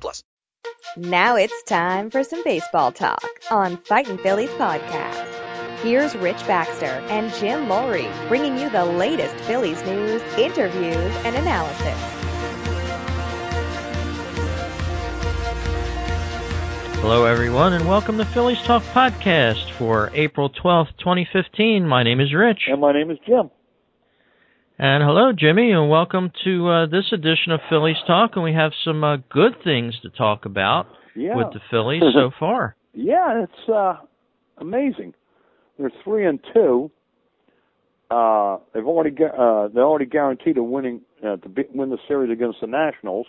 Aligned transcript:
plus. 0.00 0.22
Now 0.96 1.36
it's 1.36 1.62
time 1.64 2.10
for 2.10 2.22
some 2.22 2.42
baseball 2.44 2.92
talk 2.92 3.28
on 3.50 3.76
Fightin' 3.78 4.18
Phillies 4.18 4.50
podcast. 4.50 5.28
Here's 5.80 6.14
Rich 6.14 6.46
Baxter 6.46 7.02
and 7.08 7.32
Jim 7.34 7.68
Lowry 7.68 8.08
bringing 8.28 8.58
you 8.58 8.70
the 8.70 8.84
latest 8.84 9.34
Phillies 9.44 9.82
news, 9.84 10.22
interviews, 10.38 11.12
and 11.24 11.34
analysis. 11.34 11.98
Hello, 17.02 17.24
everyone, 17.24 17.72
and 17.72 17.88
welcome 17.88 18.16
to 18.18 18.24
Phillies 18.24 18.62
Talk 18.62 18.84
Podcast 18.84 19.72
for 19.72 20.10
April 20.14 20.50
12th, 20.50 20.96
2015. 20.98 21.84
My 21.84 22.04
name 22.04 22.20
is 22.20 22.32
Rich. 22.32 22.68
And 22.68 22.80
my 22.80 22.92
name 22.92 23.10
is 23.10 23.18
Jim. 23.26 23.50
And 24.84 25.04
hello, 25.04 25.30
Jimmy, 25.32 25.70
and 25.70 25.88
welcome 25.88 26.32
to 26.42 26.68
uh, 26.68 26.86
this 26.86 27.04
edition 27.12 27.52
of 27.52 27.60
Phillies 27.70 27.98
Talk. 28.04 28.32
And 28.34 28.42
we 28.42 28.52
have 28.52 28.72
some 28.84 29.04
uh, 29.04 29.18
good 29.30 29.52
things 29.62 29.94
to 30.02 30.10
talk 30.10 30.44
about 30.44 30.88
Yeah. 31.14 31.36
with 31.36 31.52
the 31.52 31.60
Phillies 31.70 32.02
so 32.12 32.32
far. 32.36 32.74
Yeah, 32.92 33.44
it's 33.44 33.68
uh, 33.72 33.98
amazing. 34.58 35.14
They're 35.78 35.92
three 36.02 36.26
and 36.26 36.40
two. 36.52 36.90
Uh, 38.10 38.58
they've 38.74 38.84
already 38.84 39.10
gu- 39.12 39.26
uh, 39.26 39.68
they're 39.68 39.84
already 39.84 40.06
guaranteed 40.06 40.56
a 40.56 40.64
winning 40.64 41.02
uh, 41.24 41.36
to 41.36 41.48
be, 41.48 41.62
win 41.72 41.90
the 41.90 41.98
series 42.08 42.32
against 42.32 42.60
the 42.60 42.66
Nationals. 42.66 43.28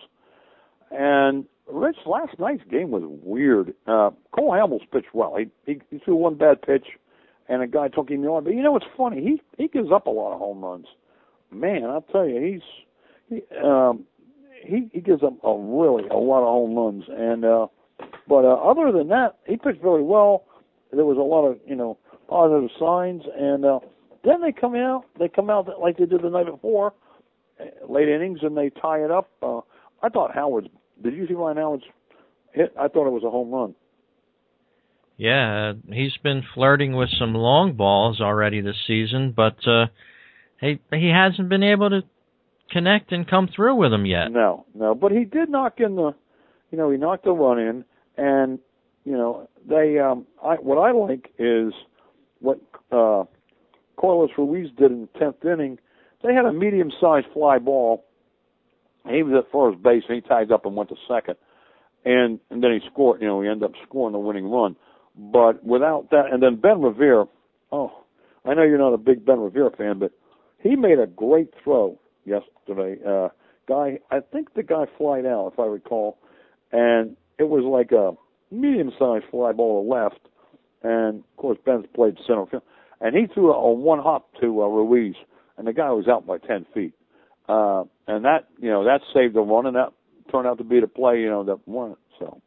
And 0.90 1.46
Rich, 1.72 1.98
last 2.08 2.40
night's 2.40 2.64
game 2.72 2.90
was 2.90 3.04
weird. 3.06 3.76
Uh, 3.86 4.10
Cole 4.32 4.54
Hamels 4.54 4.82
pitched 4.92 5.14
well. 5.14 5.36
He, 5.38 5.52
he 5.72 5.80
he 5.92 6.00
threw 6.00 6.16
one 6.16 6.34
bad 6.34 6.64
pitch, 6.64 6.88
and 7.48 7.62
a 7.62 7.68
guy 7.68 7.90
took 7.90 8.10
him 8.10 8.22
the 8.22 8.28
yard. 8.30 8.44
But 8.46 8.56
you 8.56 8.64
know 8.64 8.72
what's 8.72 8.88
funny? 8.98 9.22
He 9.22 9.42
he 9.62 9.68
gives 9.68 9.92
up 9.94 10.08
a 10.08 10.10
lot 10.10 10.34
of 10.34 10.40
home 10.40 10.66
runs. 10.66 10.88
Man, 11.54 11.86
I'll 11.86 12.02
tell 12.02 12.28
you, 12.28 12.42
he's 12.42 12.62
he 13.30 13.58
um 13.58 14.06
he 14.66 14.90
he 14.92 15.02
gives 15.02 15.24
up 15.24 15.34
a 15.44 15.54
really 15.58 16.08
a 16.10 16.16
lot 16.16 16.42
of 16.42 16.48
home 16.48 16.76
runs. 16.76 17.04
And 17.10 17.46
uh, 17.46 17.68
but 18.28 18.46
uh, 18.46 18.56
other 18.56 18.92
than 18.92 19.10
that, 19.10 19.38
he 19.48 19.58
pitched 19.58 19.82
very 19.82 20.04
well. 20.04 20.46
There 20.92 21.06
was 21.06 21.18
a 21.18 21.22
lot 21.22 21.48
of 21.48 21.60
you 21.66 21.76
know 21.76 21.98
positive 22.28 22.70
signs, 22.80 23.24
and 23.38 23.66
uh, 23.66 23.80
then 24.24 24.42
they 24.42 24.52
come 24.52 24.76
out. 24.76 25.06
They 25.20 25.28
come 25.28 25.50
out 25.50 25.68
like 25.82 25.98
they 25.98 26.06
did 26.06 26.22
the 26.22 26.30
night 26.30 26.46
before, 26.46 26.94
uh, 27.60 27.92
late 27.92 28.08
innings, 28.08 28.40
and 28.42 28.58
they 28.58 28.70
tie 28.70 29.04
it 29.04 29.12
up. 29.12 29.30
Uh, 29.42 29.62
I 30.02 30.10
thought 30.10 30.34
Howard's. 30.34 30.68
Did 31.04 31.16
you 31.16 31.28
see 31.28 31.34
Ryan 31.34 31.58
Howard's 31.58 31.84
hit? 32.54 32.74
I 32.80 32.88
thought 32.88 33.08
it 33.08 33.12
was 33.12 33.24
a 33.24 33.30
home 33.30 33.52
run. 33.52 33.76
Yeah, 35.18 35.70
uh, 35.70 35.94
he's 35.94 36.18
been 36.24 36.44
flirting 36.54 36.96
with 36.96 37.10
some 37.20 37.36
long 37.36 37.74
balls 37.74 38.20
already 38.20 38.62
this 38.62 38.78
season, 38.88 39.34
but 39.36 39.58
uh, 39.68 39.86
he 40.64 40.80
he 40.96 41.10
hasn't 41.10 41.50
been 41.50 41.64
able 41.64 41.90
to 41.90 42.02
connect 42.72 43.12
and 43.12 43.28
come 43.30 43.50
through 43.54 43.76
with 43.76 43.92
them 43.92 44.06
yet. 44.06 44.30
No, 44.32 44.66
no, 44.74 44.96
but 44.96 45.12
he 45.12 45.26
did 45.26 45.50
knock 45.50 45.80
in 45.80 45.96
the, 45.96 46.16
you 46.72 46.78
know, 46.78 46.90
he 46.90 46.98
knocked 46.98 47.26
the 47.26 47.32
run 47.32 47.60
in, 47.60 47.86
and 48.18 48.60
you 49.04 49.14
know 49.14 49.50
they. 49.68 50.00
Um, 50.00 50.26
I 50.44 50.56
what 50.56 50.78
I 50.78 50.92
like 50.92 51.32
is 51.38 51.74
what 52.40 52.60
uh, 52.92 53.26
Carlos 54.00 54.32
Ruiz 54.38 54.70
did 54.78 54.92
in 54.92 55.02
the 55.02 55.20
tenth 55.20 55.44
inning. 55.46 55.78
They 56.24 56.34
had 56.34 56.46
a 56.46 56.54
medium-sized 56.54 57.28
fly 57.34 57.60
ball. 57.60 58.06
He 59.10 59.24
was 59.24 59.44
at 59.46 59.52
first 59.52 59.84
base, 59.84 60.04
and 60.08 60.16
he 60.16 60.22
tied 60.22 60.52
up 60.52 60.66
and 60.66 60.76
went 60.76 60.90
to 60.90 60.96
second, 61.08 61.36
and 62.06 62.40
and 62.50 62.64
then 62.64 62.72
he 62.72 62.80
scored. 62.90 63.22
You 63.22 63.28
know, 63.28 63.42
he 63.42 63.50
ended 63.50 63.64
up 63.70 63.76
scoring 63.88 64.14
the 64.14 64.20
winning 64.20 64.50
run. 64.50 64.78
But 65.16 65.64
without 65.64 66.10
that, 66.12 66.28
and 66.32 66.42
then 66.42 66.56
Ben 66.56 66.82
Revere. 66.82 67.26
Oh, 67.72 67.92
I 68.46 68.54
know 68.54 68.64
you're 68.64 68.78
not 68.78 68.94
a 68.94 68.98
big 68.98 69.26
Ben 69.26 69.40
Revere 69.40 69.72
fan, 69.78 70.00
but 70.00 70.12
he 70.64 70.76
made 70.76 71.00
a 71.00 71.08
great 71.08 71.54
throw 71.64 72.00
yesterday. 72.26 72.98
Uh, 73.06 73.30
guy, 73.68 74.00
I 74.10 74.20
think 74.22 74.54
the 74.54 74.64
guy 74.64 74.86
flied 74.98 75.26
out, 75.26 75.52
if 75.54 75.60
I 75.60 75.66
recall, 75.66 76.18
and 76.72 77.16
it 77.38 77.44
was 77.44 77.64
like 77.64 77.92
a 77.92 78.14
medium-sized 78.54 79.26
fly 79.30 79.52
ball 79.52 79.84
to 79.84 79.90
left, 79.90 80.20
and 80.82 81.20
of 81.20 81.38
course 81.38 81.58
Ben's 81.66 81.86
played 81.94 82.18
center 82.26 82.46
field, 82.46 82.64
and 83.02 83.16
he 83.16 83.28
threw 83.34 83.52
a, 83.52 83.58
a 83.58 83.74
one 83.74 84.00
hop 84.00 84.30
to 84.42 84.62
uh, 84.62 84.68
Ruiz, 84.68 85.16
and 85.58 85.68
the 85.68 85.74
guy 85.74 85.92
was 85.92 86.08
out 86.08 86.26
by 86.26 86.38
ten 86.38 86.66
feet, 86.74 86.94
uh, 87.50 87.84
and 88.08 88.26
that 88.26 88.48
you 88.60 88.70
know 88.70 88.86
that 88.86 89.02
saved 89.14 89.36
the 89.36 89.42
run, 89.42 89.66
and 89.66 89.76
that 89.76 89.94
turned 90.32 90.48
out 90.48 90.58
to 90.60 90.64
be 90.64 90.80
the 90.80 90.88
play 90.88 91.20
you 91.20 91.30
know 91.30 91.44
that 91.44 91.68
won 91.68 91.92
it. 91.92 91.98
So. 92.20 92.42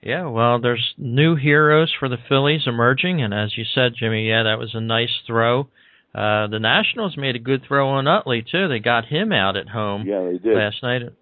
Yeah, 0.00 0.28
well, 0.28 0.60
there's 0.60 0.94
new 0.96 1.34
heroes 1.34 1.92
for 1.98 2.08
the 2.08 2.18
Phillies 2.28 2.62
emerging, 2.66 3.20
and 3.20 3.34
as 3.34 3.58
you 3.58 3.64
said, 3.74 3.94
Jimmy, 3.98 4.28
yeah, 4.28 4.44
that 4.44 4.58
was 4.58 4.70
a 4.74 4.80
nice 4.80 5.10
throw. 5.26 5.68
Uh, 6.14 6.46
the 6.48 6.58
Nationals 6.58 7.16
made 7.16 7.36
a 7.36 7.40
good 7.40 7.62
throw 7.66 7.88
on 7.90 8.06
Utley 8.06 8.42
too. 8.42 8.68
They 8.68 8.78
got 8.78 9.06
him 9.06 9.32
out 9.32 9.56
at 9.56 9.68
home 9.68 10.06
yeah, 10.06 10.24
they 10.24 10.38
did. 10.38 10.56
last 10.56 10.82
night. 10.82 11.02
It 11.02 11.14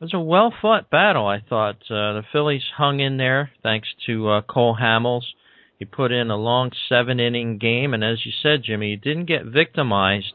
was 0.00 0.14
a 0.14 0.20
well 0.20 0.52
fought 0.60 0.90
battle, 0.90 1.26
I 1.26 1.40
thought. 1.40 1.76
Uh, 1.88 2.14
the 2.14 2.22
Phillies 2.32 2.64
hung 2.76 3.00
in 3.00 3.16
there 3.16 3.50
thanks 3.62 3.88
to 4.06 4.28
uh, 4.28 4.42
Cole 4.42 4.76
Hamels. 4.80 5.22
He 5.78 5.84
put 5.84 6.12
in 6.12 6.30
a 6.30 6.36
long 6.36 6.70
seven 6.88 7.20
inning 7.20 7.58
game, 7.58 7.94
and 7.94 8.04
as 8.04 8.24
you 8.26 8.32
said, 8.42 8.64
Jimmy, 8.64 8.90
he 8.90 8.96
didn't 8.96 9.26
get 9.26 9.44
victimized 9.44 10.34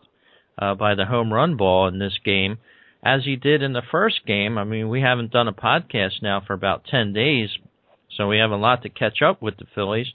uh, 0.58 0.76
by 0.76 0.96
the 0.96 1.06
home 1.06 1.32
run 1.32 1.58
ball 1.58 1.88
in 1.88 2.00
this 2.00 2.18
game 2.24 2.58
as 3.04 3.24
he 3.26 3.36
did 3.36 3.62
in 3.62 3.74
the 3.74 3.82
first 3.92 4.26
game. 4.26 4.58
I 4.58 4.64
mean, 4.64 4.90
we 4.90 5.02
haven't 5.02 5.32
done 5.32 5.48
a 5.48 5.54
podcast 5.54 6.22
now 6.22 6.42
for 6.46 6.54
about 6.54 6.86
10 6.90 7.14
days, 7.14 7.50
so 8.16 8.28
we 8.28 8.40
have 8.40 8.52
a 8.52 8.58
lot 8.58 8.84
to 8.84 8.90
catch 8.90 9.22
up 9.22 9.42
with 9.42 9.58
the 9.58 9.66
Phillies. 9.76 10.08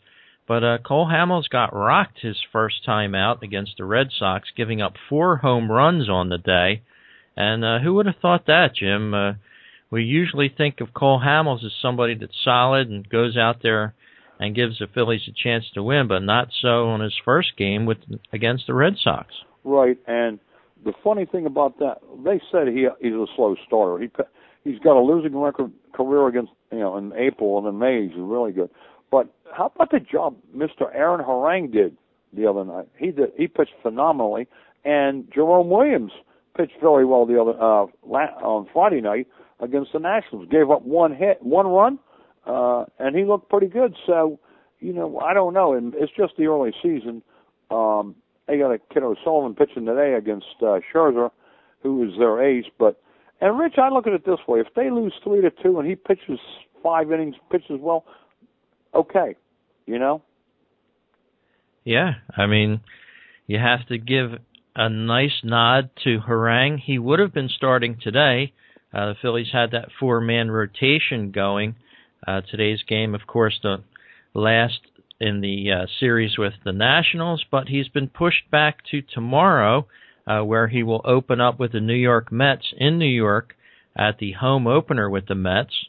But 0.46 0.64
uh, 0.64 0.78
Cole 0.78 1.06
Hamels 1.06 1.48
got 1.48 1.74
rocked 1.74 2.20
his 2.20 2.36
first 2.52 2.84
time 2.84 3.14
out 3.14 3.42
against 3.42 3.76
the 3.78 3.84
Red 3.84 4.08
Sox, 4.16 4.48
giving 4.56 4.82
up 4.82 4.94
four 5.08 5.36
home 5.36 5.70
runs 5.70 6.08
on 6.08 6.28
the 6.28 6.38
day. 6.38 6.82
And 7.36 7.64
uh, 7.64 7.78
who 7.78 7.94
would 7.94 8.06
have 8.06 8.16
thought 8.20 8.46
that, 8.46 8.74
Jim? 8.74 9.14
Uh, 9.14 9.32
we 9.90 10.02
usually 10.02 10.48
think 10.48 10.80
of 10.80 10.94
Cole 10.94 11.20
Hamels 11.24 11.64
as 11.64 11.72
somebody 11.80 12.14
that's 12.14 12.32
solid 12.42 12.88
and 12.88 13.08
goes 13.08 13.36
out 13.36 13.62
there 13.62 13.94
and 14.40 14.54
gives 14.54 14.78
the 14.78 14.86
Phillies 14.92 15.28
a 15.28 15.32
chance 15.32 15.64
to 15.74 15.82
win, 15.82 16.08
but 16.08 16.22
not 16.22 16.48
so 16.60 16.88
on 16.88 17.00
his 17.00 17.14
first 17.24 17.56
game 17.56 17.86
with 17.86 17.98
against 18.32 18.66
the 18.66 18.74
Red 18.74 18.94
Sox. 19.00 19.28
Right, 19.64 19.98
and 20.06 20.40
the 20.84 20.92
funny 21.04 21.26
thing 21.26 21.46
about 21.46 21.78
that, 21.78 21.98
they 22.24 22.40
said 22.50 22.68
he 22.68 22.88
he's 23.00 23.12
a 23.12 23.26
slow 23.36 23.54
starter. 23.66 24.02
He 24.02 24.10
he's 24.64 24.80
got 24.80 24.96
a 24.96 25.00
losing 25.00 25.36
record 25.36 25.70
career 25.92 26.26
against 26.26 26.52
you 26.72 26.80
know 26.80 26.96
in 26.96 27.12
April 27.12 27.58
and 27.58 27.68
in 27.68 27.78
May 27.78 28.08
he's 28.08 28.16
really 28.16 28.52
good. 28.52 28.70
But 29.12 29.28
how 29.54 29.66
about 29.66 29.90
the 29.90 30.00
job 30.00 30.36
Mr. 30.56 30.92
Aaron 30.92 31.24
Harang 31.24 31.70
did 31.70 31.96
the 32.32 32.46
other 32.46 32.64
night? 32.64 32.88
He 32.96 33.12
did 33.12 33.30
he 33.36 33.46
pitched 33.46 33.74
phenomenally, 33.82 34.48
and 34.84 35.30
Jerome 35.32 35.68
Williams 35.68 36.12
pitched 36.56 36.80
very 36.80 37.04
well 37.04 37.26
the 37.26 37.40
other 37.40 37.52
uh 37.52 37.86
la- 38.04 38.40
on 38.42 38.66
Friday 38.72 39.02
night 39.02 39.28
against 39.60 39.92
the 39.92 39.98
Nationals. 40.00 40.48
Gave 40.50 40.70
up 40.70 40.82
one 40.82 41.14
hit, 41.14 41.42
one 41.42 41.66
run, 41.66 41.98
uh, 42.46 42.86
and 42.98 43.14
he 43.14 43.24
looked 43.24 43.50
pretty 43.50 43.66
good. 43.66 43.94
So, 44.06 44.40
you 44.80 44.94
know, 44.94 45.20
I 45.20 45.34
don't 45.34 45.52
know, 45.52 45.74
and 45.74 45.94
it's 45.94 46.12
just 46.16 46.32
the 46.38 46.46
early 46.46 46.72
season. 46.82 47.22
Um, 47.70 48.16
they 48.48 48.56
got 48.58 48.72
a 48.72 48.78
kid 48.92 49.02
O'Sullivan 49.02 49.54
pitching 49.54 49.84
today 49.84 50.14
against 50.14 50.46
uh, 50.62 50.80
Scherzer, 50.92 51.30
who 51.82 52.02
is 52.02 52.18
their 52.18 52.42
ace. 52.42 52.64
But 52.78 52.98
and 53.42 53.58
Rich, 53.58 53.74
I 53.76 53.90
look 53.90 54.06
at 54.06 54.14
it 54.14 54.24
this 54.24 54.40
way: 54.48 54.60
if 54.60 54.68
they 54.74 54.90
lose 54.90 55.12
three 55.22 55.42
to 55.42 55.50
two 55.50 55.78
and 55.78 55.86
he 55.86 55.96
pitches 55.96 56.40
five 56.82 57.12
innings, 57.12 57.36
pitches 57.50 57.78
well, 57.78 58.06
okay, 58.94 59.36
you 59.86 59.98
know. 59.98 60.22
Yeah, 61.84 62.12
I 62.36 62.46
mean, 62.46 62.80
you 63.46 63.58
have 63.58 63.86
to 63.88 63.98
give 63.98 64.32
a 64.74 64.88
nice 64.88 65.42
nod 65.42 65.90
to 66.04 66.20
Harang. 66.20 66.78
He 66.78 66.98
would 66.98 67.18
have 67.18 67.34
been 67.34 67.48
starting 67.48 67.98
today. 68.00 68.52
Uh, 68.94 69.08
the 69.08 69.14
Phillies 69.20 69.48
had 69.52 69.70
that 69.72 69.88
four-man 69.98 70.50
rotation 70.50 71.30
going. 71.30 71.74
Uh, 72.26 72.42
today's 72.48 72.82
game, 72.86 73.14
of 73.14 73.26
course, 73.26 73.58
the 73.62 73.82
last 74.34 74.80
in 75.20 75.40
the 75.40 75.70
uh, 75.70 75.86
series 76.00 76.36
with 76.36 76.52
the 76.64 76.72
Nationals, 76.72 77.44
but 77.50 77.68
he's 77.68 77.88
been 77.88 78.08
pushed 78.08 78.50
back 78.50 78.78
to 78.90 79.02
tomorrow, 79.02 79.86
uh, 80.26 80.40
where 80.40 80.68
he 80.68 80.82
will 80.82 81.00
open 81.04 81.40
up 81.40 81.58
with 81.58 81.72
the 81.72 81.80
New 81.80 81.94
York 81.94 82.32
Mets 82.32 82.72
in 82.76 82.98
New 82.98 83.04
York 83.06 83.54
at 83.96 84.18
the 84.18 84.32
home 84.32 84.66
opener 84.66 85.08
with 85.08 85.26
the 85.26 85.34
Mets. 85.34 85.86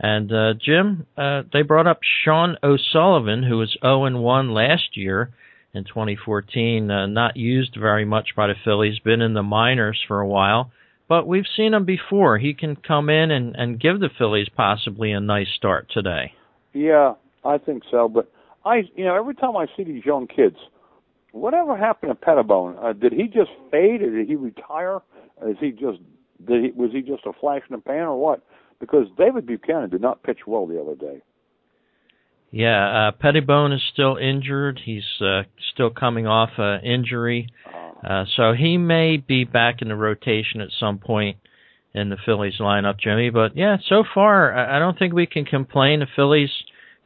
And 0.00 0.32
uh, 0.32 0.54
Jim, 0.54 1.06
uh, 1.16 1.42
they 1.52 1.62
brought 1.62 1.86
up 1.86 2.00
Sean 2.24 2.56
O'Sullivan, 2.62 3.42
who 3.42 3.58
was 3.58 3.76
0-1 3.82 4.54
last 4.54 4.96
year 4.96 5.30
in 5.74 5.84
2014, 5.84 6.90
uh, 6.90 7.06
not 7.06 7.36
used 7.36 7.76
very 7.78 8.04
much 8.04 8.30
by 8.36 8.46
the 8.46 8.54
Phillies, 8.64 8.98
been 9.00 9.20
in 9.20 9.34
the 9.34 9.42
minors 9.42 10.00
for 10.06 10.20
a 10.20 10.26
while. 10.26 10.70
but 11.08 11.26
we've 11.26 11.46
seen 11.56 11.72
him 11.72 11.84
before. 11.86 12.38
He 12.38 12.52
can 12.52 12.76
come 12.76 13.08
in 13.08 13.30
and, 13.30 13.56
and 13.56 13.80
give 13.80 13.98
the 13.98 14.10
Phillies 14.18 14.48
possibly 14.54 15.10
a 15.12 15.20
nice 15.20 15.48
start 15.56 15.88
today. 15.90 16.32
Yeah, 16.74 17.14
I 17.44 17.58
think 17.58 17.82
so. 17.90 18.08
But 18.08 18.30
I, 18.64 18.82
you 18.94 19.04
know, 19.04 19.16
every 19.16 19.34
time 19.34 19.56
I 19.56 19.66
see 19.74 19.84
these 19.84 20.04
young 20.04 20.26
kids, 20.26 20.56
whatever 21.32 21.76
happened 21.76 22.10
to 22.10 22.14
Pettibone? 22.14 22.76
Uh, 22.78 22.92
did 22.92 23.12
he 23.12 23.24
just 23.24 23.50
fade, 23.70 24.02
or 24.02 24.10
did 24.16 24.28
he 24.28 24.36
retire? 24.36 25.00
Is 25.46 25.56
he 25.60 25.70
just 25.70 25.98
did 26.46 26.64
he 26.64 26.70
was 26.72 26.90
he 26.92 27.00
just 27.00 27.24
a 27.26 27.32
flash 27.40 27.62
in 27.68 27.76
the 27.76 27.82
pan, 27.82 28.02
or 28.02 28.20
what? 28.20 28.42
Because 28.80 29.06
David 29.16 29.46
Buchanan 29.46 29.90
did 29.90 30.00
not 30.00 30.22
pitch 30.22 30.40
well 30.46 30.66
the 30.66 30.80
other 30.80 30.94
day. 30.94 31.22
Yeah, 32.50 33.08
uh, 33.08 33.12
Pettibone 33.12 33.72
is 33.72 33.82
still 33.92 34.16
injured. 34.16 34.80
He's 34.82 35.04
uh, 35.20 35.42
still 35.74 35.90
coming 35.90 36.26
off 36.26 36.50
an 36.56 36.82
injury, 36.82 37.48
uh, 38.08 38.24
so 38.36 38.54
he 38.54 38.78
may 38.78 39.18
be 39.18 39.44
back 39.44 39.82
in 39.82 39.88
the 39.88 39.96
rotation 39.96 40.62
at 40.62 40.70
some 40.78 40.98
point 40.98 41.36
in 41.92 42.08
the 42.08 42.16
Phillies 42.24 42.58
lineup, 42.58 42.98
Jimmy. 42.98 43.28
But 43.28 43.54
yeah, 43.54 43.76
so 43.86 44.02
far 44.14 44.56
I 44.56 44.78
don't 44.78 44.98
think 44.98 45.12
we 45.12 45.26
can 45.26 45.44
complain. 45.44 46.00
The 46.00 46.06
Phillies 46.16 46.50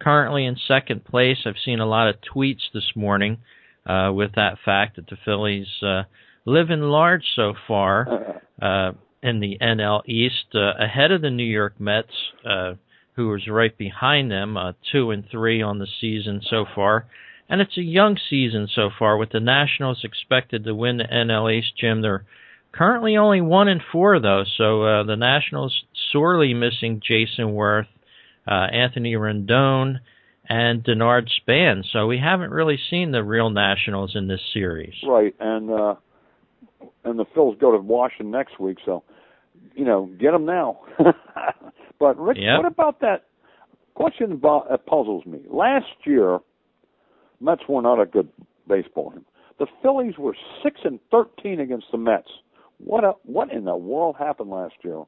currently 0.01 0.45
in 0.45 0.57
second 0.69 1.05
place. 1.05 1.39
I've 1.47 1.55
seen 1.65 1.81
a 1.81 1.87
lot 1.87 2.09
of 2.09 2.17
tweets 2.35 2.71
this 2.73 2.91
morning 2.95 3.39
uh, 3.87 4.11
with 4.15 4.33
that 4.37 4.59
fact 4.65 4.97
that 4.97 5.09
the 5.09 5.17
Phillies 5.25 5.69
uh, 5.83 6.03
live 6.45 6.71
in 6.71 6.83
large 6.83 7.25
so 7.35 7.55
far 7.67 8.43
uh, 8.63 8.93
in 9.23 9.41
the 9.41 9.59
NL 9.61 10.03
East, 10.07 10.55
uh, 10.55 10.73
ahead 10.79 11.13
of 11.13 11.23
the 11.23 11.31
New 11.31 11.45
York 11.45 11.75
Mets. 11.79 12.13
Uh, 12.45 12.75
who 13.15 13.35
is 13.35 13.47
right 13.49 13.77
behind 13.77 14.31
them, 14.31 14.57
uh, 14.57 14.73
two 14.91 15.11
and 15.11 15.25
three 15.31 15.61
on 15.63 15.79
the 15.79 15.87
season 16.01 16.41
so 16.49 16.65
far. 16.75 17.07
And 17.49 17.61
it's 17.61 17.77
a 17.77 17.83
young 17.83 18.19
season 18.31 18.69
so 18.75 18.89
far, 18.99 19.17
with 19.19 19.31
the 19.31 19.41
Nationals 19.41 20.05
expected 20.05 20.65
to 20.65 20.75
win 20.75 20.97
the 20.97 21.05
NL 21.05 21.53
East. 21.53 21.77
Jim, 21.79 22.01
they're 22.01 22.25
currently 22.73 23.17
only 23.17 23.43
one 23.43 23.69
and 23.69 23.83
four 23.93 24.19
though, 24.19 24.45
so 24.57 24.83
uh, 24.83 25.03
the 25.03 25.17
Nationals 25.17 25.85
sorely 26.11 26.55
missing 26.55 27.03
Jayson 27.07 27.53
Werth, 27.53 27.89
uh, 28.47 28.69
Anthony 28.73 29.13
Rendon, 29.15 30.01
and 30.49 30.83
Denard 30.83 31.29
Span. 31.29 31.85
So 31.93 32.07
we 32.07 32.19
haven't 32.19 32.51
really 32.51 32.79
seen 32.91 33.13
the 33.13 33.23
real 33.23 33.51
Nationals 33.51 34.17
in 34.17 34.29
this 34.29 34.41
series. 34.55 34.95
Right, 35.07 35.35
and 35.39 35.71
uh, 35.71 35.95
and 37.05 37.19
the 37.19 37.27
Phils 37.37 37.59
go 37.59 37.73
to 37.73 37.79
Washington 37.79 38.31
next 38.31 38.59
week, 38.59 38.79
so 38.87 39.03
you 39.75 39.85
know, 39.85 40.07
get 40.19 40.33
them 40.33 40.45
now. 40.45 40.81
But 41.99 42.19
Rick, 42.19 42.39
Yep. 42.41 42.57
what 42.59 42.67
about 42.67 43.01
that 43.03 43.27
question 43.95 44.41
that 44.43 44.87
puzzles 44.87 45.25
me? 45.25 45.39
Last 45.49 45.87
year, 46.05 46.41
Mets 47.41 47.63
were 47.69 47.81
not 47.81 48.01
a 48.01 48.07
good 48.07 48.29
baseball 48.67 49.13
team. 49.13 49.25
The 49.61 49.67
Phillies 49.83 50.19
were 50.19 50.35
six 50.65 50.81
and 50.83 50.99
thirteen 51.13 51.61
against 51.61 51.87
the 51.93 51.99
Mets. 51.99 52.27
What 52.79 53.05
a, 53.05 53.13
what 53.23 53.53
in 53.53 53.67
the 53.67 53.77
world 53.77 54.17
happened 54.19 54.51
last 54.51 54.75
year? 54.83 55.05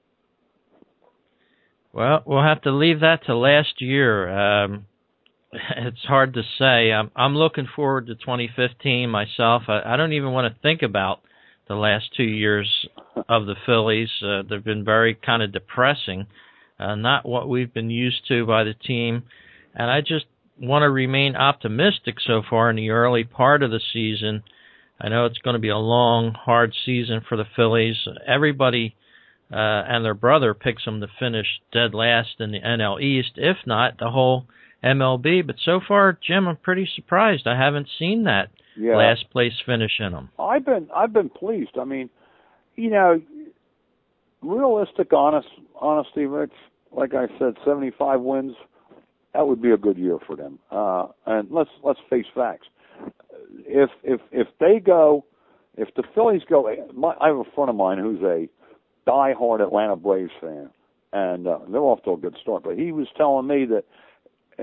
Well, 1.92 2.22
we'll 2.26 2.42
have 2.42 2.62
to 2.62 2.70
leave 2.72 3.00
that 3.00 3.24
to 3.26 3.36
last 3.36 3.80
year. 3.80 4.28
Um, 4.30 4.86
it's 5.76 6.04
hard 6.04 6.34
to 6.34 6.42
say. 6.58 6.92
I'm, 6.92 7.10
I'm 7.16 7.36
looking 7.36 7.66
forward 7.74 8.06
to 8.08 8.14
2015 8.14 9.08
myself. 9.08 9.64
I, 9.68 9.80
I 9.84 9.96
don't 9.96 10.12
even 10.12 10.32
want 10.32 10.52
to 10.52 10.60
think 10.60 10.82
about 10.82 11.20
the 11.68 11.74
last 11.74 12.06
two 12.16 12.24
years 12.24 12.86
of 13.28 13.46
the 13.46 13.56
Phillies. 13.66 14.10
Uh, 14.22 14.42
they've 14.48 14.64
been 14.64 14.84
very 14.84 15.14
kind 15.14 15.42
of 15.42 15.52
depressing, 15.52 16.26
uh, 16.78 16.94
not 16.94 17.26
what 17.26 17.48
we've 17.48 17.72
been 17.72 17.90
used 17.90 18.26
to 18.28 18.46
by 18.46 18.64
the 18.64 18.74
team. 18.74 19.22
And 19.74 19.90
I 19.90 20.00
just 20.00 20.26
want 20.60 20.82
to 20.82 20.90
remain 20.90 21.36
optimistic 21.36 22.16
so 22.24 22.42
far 22.48 22.70
in 22.70 22.76
the 22.76 22.90
early 22.90 23.24
part 23.24 23.62
of 23.62 23.70
the 23.70 23.80
season. 23.92 24.42
I 25.00 25.08
know 25.08 25.26
it's 25.26 25.38
going 25.38 25.54
to 25.54 25.60
be 25.60 25.70
a 25.70 25.76
long, 25.76 26.32
hard 26.32 26.74
season 26.84 27.22
for 27.28 27.36
the 27.36 27.46
Phillies. 27.56 27.96
Everybody 28.26 28.94
uh, 29.52 29.56
and 29.56 30.04
their 30.04 30.14
brother 30.14 30.54
picks 30.54 30.84
them 30.84 31.00
to 31.00 31.08
finish 31.18 31.46
dead 31.72 31.94
last 31.94 32.40
in 32.40 32.52
the 32.52 32.60
NL 32.60 33.02
East, 33.02 33.32
if 33.36 33.56
not 33.66 33.98
the 33.98 34.10
whole 34.10 34.46
MLB. 34.84 35.46
But 35.46 35.56
so 35.64 35.80
far, 35.86 36.18
Jim, 36.26 36.46
I'm 36.46 36.56
pretty 36.56 36.88
surprised. 36.94 37.46
I 37.46 37.56
haven't 37.58 37.88
seen 37.98 38.24
that 38.24 38.50
Yeah, 38.76 38.96
last 38.96 39.30
place 39.30 39.52
finish 39.64 39.92
in 39.98 40.12
them. 40.12 40.30
I've 40.38 40.64
been 40.64 40.88
I've 40.94 41.12
been 41.12 41.30
pleased. 41.30 41.78
I 41.80 41.84
mean, 41.84 42.10
you 42.76 42.90
know, 42.90 43.20
realistic, 44.42 45.12
honest, 45.12 45.48
honesty, 45.80 46.26
Rich. 46.26 46.52
Like 46.92 47.14
I 47.14 47.26
said, 47.38 47.54
seventy-five 47.64 48.20
wins. 48.20 48.54
That 49.32 49.48
would 49.48 49.60
be 49.60 49.72
a 49.72 49.76
good 49.76 49.98
year 49.98 50.18
for 50.24 50.36
them. 50.36 50.60
Uh, 50.70 51.08
and 51.26 51.50
let's 51.50 51.70
let's 51.82 51.98
face 52.08 52.26
facts. 52.34 52.68
If 53.66 53.90
if 54.04 54.20
if 54.30 54.46
they 54.60 54.78
go, 54.78 55.24
if 55.76 55.88
the 55.96 56.04
Phillies 56.14 56.42
go, 56.48 56.72
my, 56.94 57.14
I 57.20 57.28
have 57.28 57.38
a 57.38 57.44
friend 57.54 57.68
of 57.68 57.76
mine 57.76 57.98
who's 57.98 58.22
a 58.22 58.48
die-hard 59.06 59.60
Atlanta 59.60 59.96
Braves 59.96 60.30
fan, 60.40 60.70
and 61.12 61.46
uh, 61.48 61.58
they're 61.70 61.80
off 61.80 62.02
to 62.04 62.12
a 62.12 62.16
good 62.16 62.36
start. 62.40 62.62
But 62.62 62.78
he 62.78 62.92
was 62.92 63.08
telling 63.16 63.46
me 63.46 63.66
that 63.66 63.84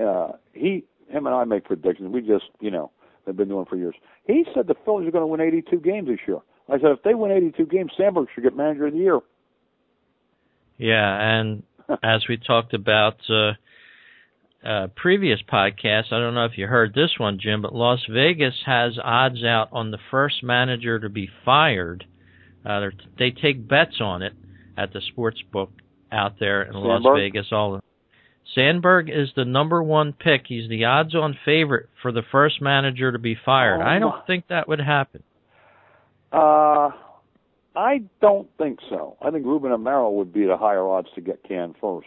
uh, 0.00 0.32
he, 0.52 0.84
him, 1.08 1.26
and 1.26 1.34
I 1.34 1.44
make 1.44 1.64
predictions. 1.64 2.10
We 2.12 2.20
just, 2.20 2.44
you 2.60 2.70
know, 2.70 2.90
they've 3.24 3.36
been 3.36 3.48
doing 3.48 3.62
it 3.62 3.68
for 3.68 3.76
years. 3.76 3.94
He 4.26 4.44
said 4.54 4.66
the 4.66 4.74
Phillies 4.84 5.08
are 5.08 5.10
going 5.10 5.22
to 5.22 5.26
win 5.26 5.40
82 5.40 5.80
games 5.80 6.08
this 6.08 6.18
year. 6.26 6.38
I 6.68 6.78
said 6.78 6.92
if 6.92 7.02
they 7.02 7.14
win 7.14 7.32
82 7.32 7.66
games, 7.66 7.92
Sandberg 7.96 8.28
should 8.34 8.44
get 8.44 8.56
Manager 8.56 8.86
of 8.86 8.92
the 8.92 8.98
Year. 8.98 9.20
Yeah, 10.78 11.38
and 11.38 11.62
as 12.02 12.24
we 12.28 12.36
talked 12.36 12.74
about 12.74 13.16
uh, 13.28 13.52
uh, 14.66 14.86
previous 14.96 15.40
podcasts, 15.42 16.12
I 16.12 16.18
don't 16.18 16.34
know 16.34 16.44
if 16.44 16.56
you 16.56 16.66
heard 16.66 16.94
this 16.94 17.18
one, 17.18 17.38
Jim, 17.40 17.62
but 17.62 17.74
Las 17.74 18.00
Vegas 18.10 18.54
has 18.64 18.98
odds 19.02 19.44
out 19.44 19.68
on 19.72 19.90
the 19.90 19.98
first 20.10 20.42
manager 20.42 20.98
to 20.98 21.08
be 21.08 21.28
fired. 21.44 22.04
Uh, 22.64 22.80
they're- 23.18 23.32
take 23.32 23.66
bets 23.66 24.00
on 24.00 24.22
it 24.22 24.32
at 24.76 24.92
the 24.92 25.00
sports 25.00 25.42
book 25.52 25.70
out 26.10 26.38
there 26.38 26.62
in 26.62 26.74
Las 26.74 27.02
Vegas. 27.16 27.46
All 27.52 27.80
Sandberg 28.54 29.08
is 29.08 29.30
the 29.34 29.44
number 29.44 29.82
one 29.82 30.12
pick. 30.12 30.42
He's 30.46 30.68
the 30.68 30.84
odds-on 30.84 31.38
favorite 31.44 31.88
for 32.02 32.12
the 32.12 32.22
first 32.30 32.60
manager 32.60 33.12
to 33.12 33.18
be 33.18 33.36
fired. 33.44 33.80
Oh, 33.80 33.86
I 33.86 33.98
don't 33.98 34.26
think 34.26 34.48
that 34.48 34.68
would 34.68 34.80
happen. 34.80 35.22
Uh, 36.32 36.90
I 37.74 38.02
don't 38.20 38.48
think 38.58 38.80
so. 38.90 39.16
I 39.22 39.30
think 39.30 39.46
Ruben 39.46 39.70
Amaro 39.70 40.12
would 40.12 40.32
be 40.32 40.44
the 40.44 40.56
higher 40.56 40.86
odds 40.86 41.08
to 41.14 41.20
get 41.20 41.42
canned 41.44 41.76
first. 41.80 42.06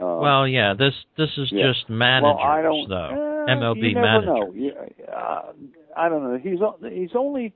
Uh, 0.00 0.18
well, 0.20 0.48
yeah, 0.48 0.74
this 0.76 0.94
this 1.16 1.30
is 1.36 1.48
yeah. 1.52 1.70
just 1.70 1.88
managers, 1.88 2.36
well, 2.36 2.44
I 2.44 2.62
don't, 2.62 2.88
though. 2.88 3.44
eh, 3.48 3.54
MLB 3.54 3.90
you 3.90 3.94
never 3.94 4.02
managers. 4.02 4.26
know. 4.26 4.52
Yeah, 4.54 5.14
uh, 5.14 5.52
I 5.96 6.08
don't 6.08 6.24
know. 6.24 6.38
He's 6.42 6.58
he's 6.92 7.14
only 7.14 7.54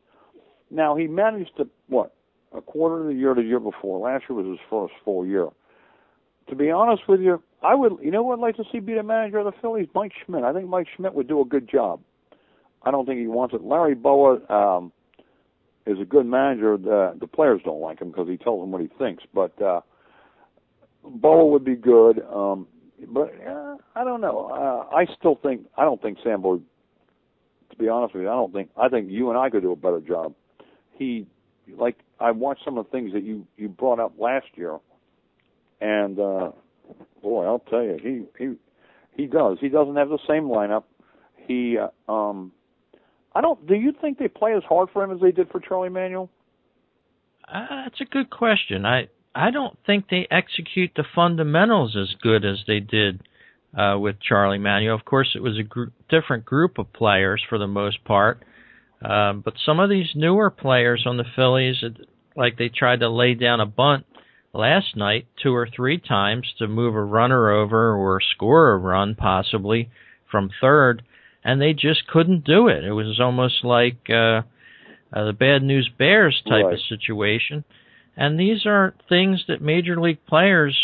now 0.71 0.95
he 0.97 1.09
managed 1.09 1.57
to 1.57 1.69
what 1.89 2.15
a 2.57 2.61
quarter 2.61 3.01
of 3.01 3.07
the 3.09 3.15
year 3.15 3.35
the 3.35 3.43
year 3.43 3.59
before. 3.59 3.99
Last 3.99 4.25
year 4.29 4.39
was 4.39 4.47
his 4.47 4.61
first 4.71 4.95
full 5.05 5.27
year. 5.27 5.49
To 6.49 6.55
be 6.55 6.71
honest 6.71 7.03
with 7.09 7.21
you, 7.21 7.43
I 7.63 7.75
would. 7.75 7.95
You 8.03 8.11
know 8.11 8.23
what 8.23 8.39
I'd 8.39 8.43
like 8.43 8.57
to 8.57 8.65
see 8.71 8.79
be 8.79 8.95
the 8.95 9.03
manager 9.03 9.39
of 9.39 9.47
the 9.47 9.61
Phillies? 9.61 9.89
Mike 9.95 10.13
Schmidt. 10.25 10.45
I 10.45 10.53
think 10.53 10.69
Mike 10.69 10.87
Schmidt 10.97 11.15
would 11.15 11.29
do 11.29 11.41
a 11.41 11.45
good 11.45 11.69
job. 11.69 12.01
I 12.83 12.91
don't 12.91 13.07
think 13.07 13.19
he 13.19 13.27
wants 13.27 13.55
it. 13.55 13.63
Larry 13.63 13.95
Bowa 13.95 14.39
um, 14.51 14.93
is 15.87 15.99
a 16.01 16.05
good 16.05 16.27
manager. 16.27 16.77
The, 16.77 17.17
the 17.19 17.27
players 17.27 17.61
don't 17.65 17.81
like 17.81 18.01
him 18.01 18.11
because 18.11 18.29
he 18.29 18.37
tells 18.37 18.63
them 18.63 18.71
what 18.71 18.81
he 18.81 18.89
thinks. 18.99 19.25
But 19.35 19.61
uh, 19.61 19.81
Bowa 21.05 21.47
would 21.47 21.65
be 21.65 21.75
good. 21.75 22.23
Um, 22.33 22.69
but 23.09 23.33
uh, 23.47 23.77
I 23.95 24.05
don't 24.05 24.21
know. 24.21 24.49
Uh, 24.53 24.95
I 24.95 25.07
still 25.19 25.39
think 25.43 25.67
I 25.77 25.85
don't 25.85 26.01
think 26.01 26.19
Sandberg. 26.25 26.63
To 27.71 27.77
be 27.77 27.89
honest 27.89 28.15
with 28.15 28.23
you, 28.23 28.31
I 28.31 28.35
don't 28.35 28.53
think 28.53 28.71
I 28.77 28.89
think 28.89 29.11
you 29.11 29.31
and 29.31 29.39
I 29.39 29.51
could 29.51 29.63
do 29.63 29.73
a 29.73 29.77
better 29.77 30.01
job. 30.01 30.35
He, 30.93 31.27
like 31.77 31.99
I 32.19 32.31
watched 32.31 32.65
some 32.65 32.79
of 32.79 32.87
the 32.87 32.91
things 32.91 33.13
that 33.13 33.23
you 33.23 33.47
you 33.57 33.69
brought 33.69 34.01
up 34.01 34.15
last 34.19 34.47
year, 34.55 34.79
and 35.81 36.19
uh, 36.19 36.53
boy, 37.23 37.45
I'll 37.45 37.59
tell 37.71 37.83
you, 37.83 37.99
he 38.03 38.45
he 38.45 38.55
he 39.17 39.27
does. 39.27 39.59
He 39.61 39.69
doesn't 39.69 39.97
have 39.97 40.09
the 40.09 40.19
same 40.29 40.45
lineup. 40.45 40.85
He 41.47 41.77
uh, 41.79 42.13
um, 42.13 42.53
I 43.35 43.41
don't. 43.41 43.67
Do 43.67 43.75
you 43.75 43.93
think 44.01 44.19
they 44.19 44.29
play 44.29 44.55
as 44.55 44.63
hard 44.69 44.89
for 44.93 45.03
him 45.03 45.11
as 45.11 45.21
they 45.21 45.33
did 45.33 45.51
for 45.51 45.61
Charlie 45.61 45.89
Manuel? 45.89 46.31
Uh, 47.47 47.85
that's 47.85 48.01
a 48.01 48.05
good 48.05 48.31
question. 48.31 48.87
I 48.87 49.09
I 49.35 49.51
don't 49.51 49.79
think 49.87 50.07
they 50.09 50.27
execute 50.31 50.93
the 50.97 51.05
fundamentals 51.15 51.97
as 51.97 52.15
good 52.21 52.45
as 52.45 52.59
they 52.67 52.81
did 52.81 53.23
uh, 53.77 53.99
with 53.99 54.17
Charlie 54.21 54.59
Manuel. 54.59 54.95
Of 54.95 55.05
course, 55.05 55.33
it 55.35 55.43
was 55.43 55.59
a 55.59 55.63
gr- 55.63 55.85
different 56.09 56.45
group 56.45 56.79
of 56.79 56.93
players 56.93 57.43
for 57.49 57.59
the 57.59 57.67
most 57.67 58.05
part, 58.05 58.43
um, 59.03 59.43
but 59.45 59.55
some 59.65 59.81
of 59.81 59.91
these 59.91 60.09
newer 60.15 60.51
players 60.51 61.05
on 61.07 61.17
the 61.17 61.25
Phillies, 61.37 61.85
like 62.37 62.57
they 62.59 62.69
tried 62.69 63.01
to 63.01 63.09
lay 63.09 63.35
down 63.35 63.61
a 63.61 63.67
bunt 63.67 64.07
last 64.53 64.97
night 64.97 65.27
two 65.43 65.55
or 65.55 65.69
three 65.75 65.99
times 65.99 66.53
to 66.59 66.67
move 66.69 66.95
a 66.95 67.03
runner 67.05 67.51
over 67.51 67.95
or 67.95 68.21
score 68.35 68.71
a 68.71 68.79
run 68.79 69.15
possibly 69.15 69.91
from 70.31 70.51
third, 70.61 71.03
and 71.45 71.61
they 71.61 71.73
just 71.73 72.07
couldn't 72.07 72.45
do 72.45 72.69
it. 72.69 72.85
It 72.85 72.93
was 72.93 73.19
almost 73.21 73.65
like. 73.65 74.09
Uh, 74.11 74.43
uh, 75.11 75.25
the 75.25 75.33
bad 75.33 75.63
news 75.63 75.89
bears 75.99 76.43
type 76.47 76.65
Right. 76.67 76.75
of 76.75 76.81
situation. 76.87 77.65
And 78.15 78.39
these 78.39 78.67
aren't 78.67 79.01
things 79.09 79.43
that 79.49 79.63
major 79.63 79.99
league 79.99 80.25
players 80.27 80.77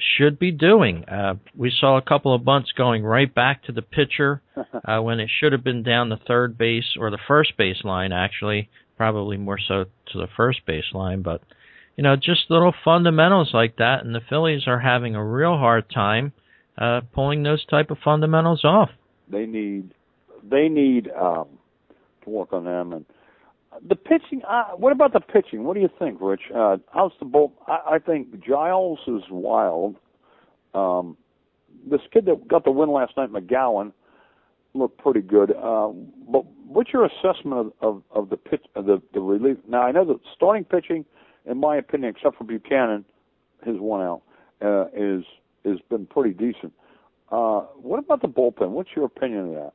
should 0.00 0.36
be 0.38 0.50
doing. 0.50 1.04
Uh, 1.04 1.34
we 1.56 1.70
saw 1.70 1.96
a 1.96 2.02
couple 2.02 2.34
of 2.34 2.44
bunts 2.44 2.72
going 2.72 3.04
right 3.04 3.32
back 3.32 3.62
to 3.64 3.72
the 3.72 3.82
pitcher 3.82 4.42
uh, 4.56 4.98
when 5.00 5.20
it 5.20 5.30
should 5.38 5.52
have 5.52 5.62
been 5.62 5.84
down 5.84 6.08
the 6.08 6.16
third 6.26 6.58
base 6.58 6.96
or 6.98 7.10
the 7.10 7.20
first 7.28 7.56
base 7.56 7.84
line, 7.84 8.10
actually, 8.10 8.68
probably 8.96 9.36
more 9.36 9.58
so 9.60 9.84
to 10.12 10.18
the 10.18 10.28
first 10.36 10.66
base 10.66 10.92
line. 10.92 11.22
But 11.22 11.42
you 11.96 12.02
know, 12.02 12.16
just 12.16 12.50
little 12.50 12.74
fundamentals 12.84 13.50
like 13.52 13.76
that, 13.76 14.04
and 14.04 14.14
the 14.14 14.20
Phillies 14.28 14.66
are 14.66 14.78
having 14.78 15.14
a 15.14 15.24
real 15.24 15.56
hard 15.56 15.90
time 15.90 16.32
uh, 16.78 17.02
pulling 17.12 17.42
those 17.42 17.64
type 17.66 17.90
of 17.90 17.98
fundamentals 18.02 18.64
off. 18.64 18.90
They 19.30 19.46
need 19.46 19.92
they 20.42 20.68
need 20.68 21.10
um, 21.10 21.46
to 22.24 22.30
work 22.30 22.52
on 22.52 22.64
them 22.64 22.92
and 22.92 23.04
the 23.88 23.96
pitching. 23.96 24.42
Uh, 24.48 24.70
what 24.76 24.92
about 24.92 25.12
the 25.12 25.20
pitching? 25.20 25.64
What 25.64 25.74
do 25.74 25.80
you 25.80 25.90
think, 25.98 26.18
Rich? 26.20 26.42
Uh, 26.54 26.78
how's 26.92 27.12
the 27.18 27.24
bull? 27.24 27.52
I, 27.66 27.94
I 27.94 27.98
think 27.98 28.44
Giles 28.44 28.98
is 29.06 29.22
wild. 29.30 29.96
Um, 30.74 31.16
this 31.90 32.00
kid 32.12 32.26
that 32.26 32.46
got 32.48 32.64
the 32.64 32.70
win 32.70 32.90
last 32.90 33.16
night, 33.16 33.30
McGowan, 33.30 33.92
looked 34.74 34.98
pretty 34.98 35.20
good. 35.20 35.50
Uh, 35.52 35.90
but 36.30 36.44
what's 36.66 36.92
your 36.92 37.04
assessment 37.04 37.54
of, 37.54 37.72
of, 37.80 38.02
of 38.14 38.30
the 38.30 38.36
pitch, 38.36 38.64
of 38.74 38.86
the 38.86 39.00
the 39.14 39.20
relief? 39.20 39.58
Now 39.68 39.82
I 39.82 39.92
know 39.92 40.04
that 40.04 40.18
starting 40.34 40.64
pitching, 40.64 41.04
in 41.46 41.58
my 41.58 41.76
opinion, 41.76 42.14
except 42.14 42.36
for 42.38 42.44
Buchanan, 42.44 43.04
his 43.64 43.76
one 43.78 44.00
out, 44.00 44.22
uh, 44.64 44.86
is 44.94 45.24
has 45.64 45.78
been 45.90 46.06
pretty 46.06 46.34
decent. 46.34 46.72
Uh, 47.30 47.60
what 47.76 47.98
about 47.98 48.20
the 48.20 48.28
bullpen? 48.28 48.70
What's 48.70 48.90
your 48.94 49.06
opinion 49.06 49.48
of 49.48 49.54
that? 49.54 49.72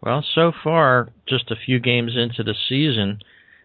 Well, 0.00 0.24
so 0.34 0.52
far, 0.62 1.08
just 1.26 1.50
a 1.50 1.56
few 1.56 1.80
games 1.80 2.12
into 2.16 2.44
the 2.44 2.54
season, 2.68 3.18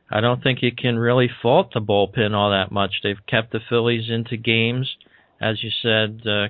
I 0.10 0.20
don't 0.20 0.42
think 0.42 0.62
you 0.62 0.72
can 0.72 0.98
really 0.98 1.30
fault 1.42 1.74
the 1.74 1.82
bullpen 1.82 2.34
all 2.34 2.52
that 2.52 2.72
much. 2.72 3.02
They've 3.04 3.26
kept 3.28 3.52
the 3.52 3.60
Phillies 3.70 4.10
into 4.10 4.38
games. 4.38 4.96
As 5.40 5.64
you 5.64 5.70
said, 5.82 6.22
uh, 6.26 6.48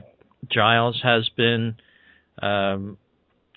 Giles 0.50 1.02
has 1.04 1.30
been, 1.36 1.76
um, 2.42 2.98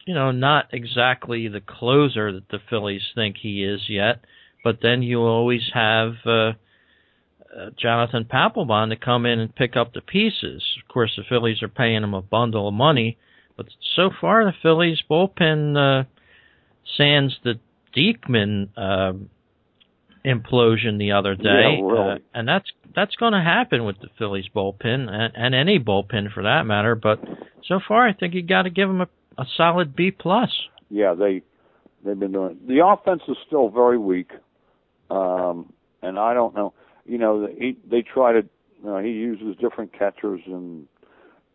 you 0.05 0.15
know, 0.15 0.33
not 0.33 0.67
exactly 0.73 1.49
the 1.49 1.61
closer 1.61 2.33
that 2.33 2.49
the 2.49 2.61
Phillies 2.71 3.03
think 3.15 3.37
he 3.37 3.63
is 3.63 3.83
yet. 3.89 4.25
But 4.65 4.79
then 4.83 5.03
you 5.03 5.21
always 5.21 5.63
have 5.75 6.15
uh, 6.25 6.53
uh, 7.59 7.71
Jonathan 7.81 8.25
Papelbon 8.25 8.91
to 8.91 8.97
come 8.97 9.25
in 9.27 9.39
and 9.39 9.55
pick 9.55 9.77
up 9.77 9.93
the 9.93 10.01
pieces. 10.01 10.63
Of 10.83 10.93
course, 10.93 11.13
the 11.17 11.25
Phillies 11.29 11.63
are 11.63 11.69
paying 11.69 12.03
him 12.03 12.15
a 12.15 12.23
bundle 12.23 12.69
of 12.69 12.75
money, 12.75 13.17
but 13.57 13.67
so 13.95 14.11
far 14.21 14.45
the 14.45 14.53
Phillies 14.63 14.99
bullpen, 15.11 15.77
uh, 15.77 16.05
sans 16.97 17.37
the 17.45 17.55
Diekman 17.97 18.69
uh, 18.77 19.13
implosion 20.25 20.99
the 20.99 21.13
other 21.13 21.35
day, 21.35 21.43
Yeah, 21.79 21.87
really. 21.87 22.13
uh, 22.13 22.19
and 22.35 22.49
that's 22.49 22.67
that's 22.95 23.15
going 23.17 23.33
to 23.33 23.41
happen 23.43 23.85
with 23.85 24.01
the 24.01 24.09
Phillies 24.19 24.47
bullpen 24.55 25.09
and, 25.11 25.33
and 25.37 25.55
any 25.55 25.79
bullpen 25.79 26.33
for 26.33 26.43
that 26.43 26.65
matter. 26.65 26.95
But 26.95 27.21
so 27.67 27.81
far, 27.87 28.07
I 28.09 28.13
think 28.13 28.35
you 28.35 28.43
got 28.43 28.63
to 28.63 28.71
give 28.71 28.89
them 28.89 29.03
a, 29.03 29.09
a 29.39 29.45
solid 29.57 29.95
B 29.95 30.11
plus. 30.11 30.51
yeah, 30.91 31.15
they 31.15 31.43
they've 32.05 32.19
been 32.19 32.33
doing. 32.33 32.59
The 32.67 32.85
offense 32.87 33.23
is 33.29 33.37
still 33.47 33.69
very 33.71 33.99
weak, 33.99 34.31
um, 35.11 35.73
and 36.03 36.19
I 36.19 36.35
don't 36.35 36.55
know. 36.55 36.73
You 37.07 37.19
know, 37.19 37.49
he, 37.59 37.77
they 37.89 38.03
try 38.03 38.33
to. 38.33 38.43
You 38.79 38.91
know, 38.91 38.99
he 38.99 39.09
uses 39.11 39.57
different 39.59 39.93
catchers, 39.99 40.41
and 40.47 40.87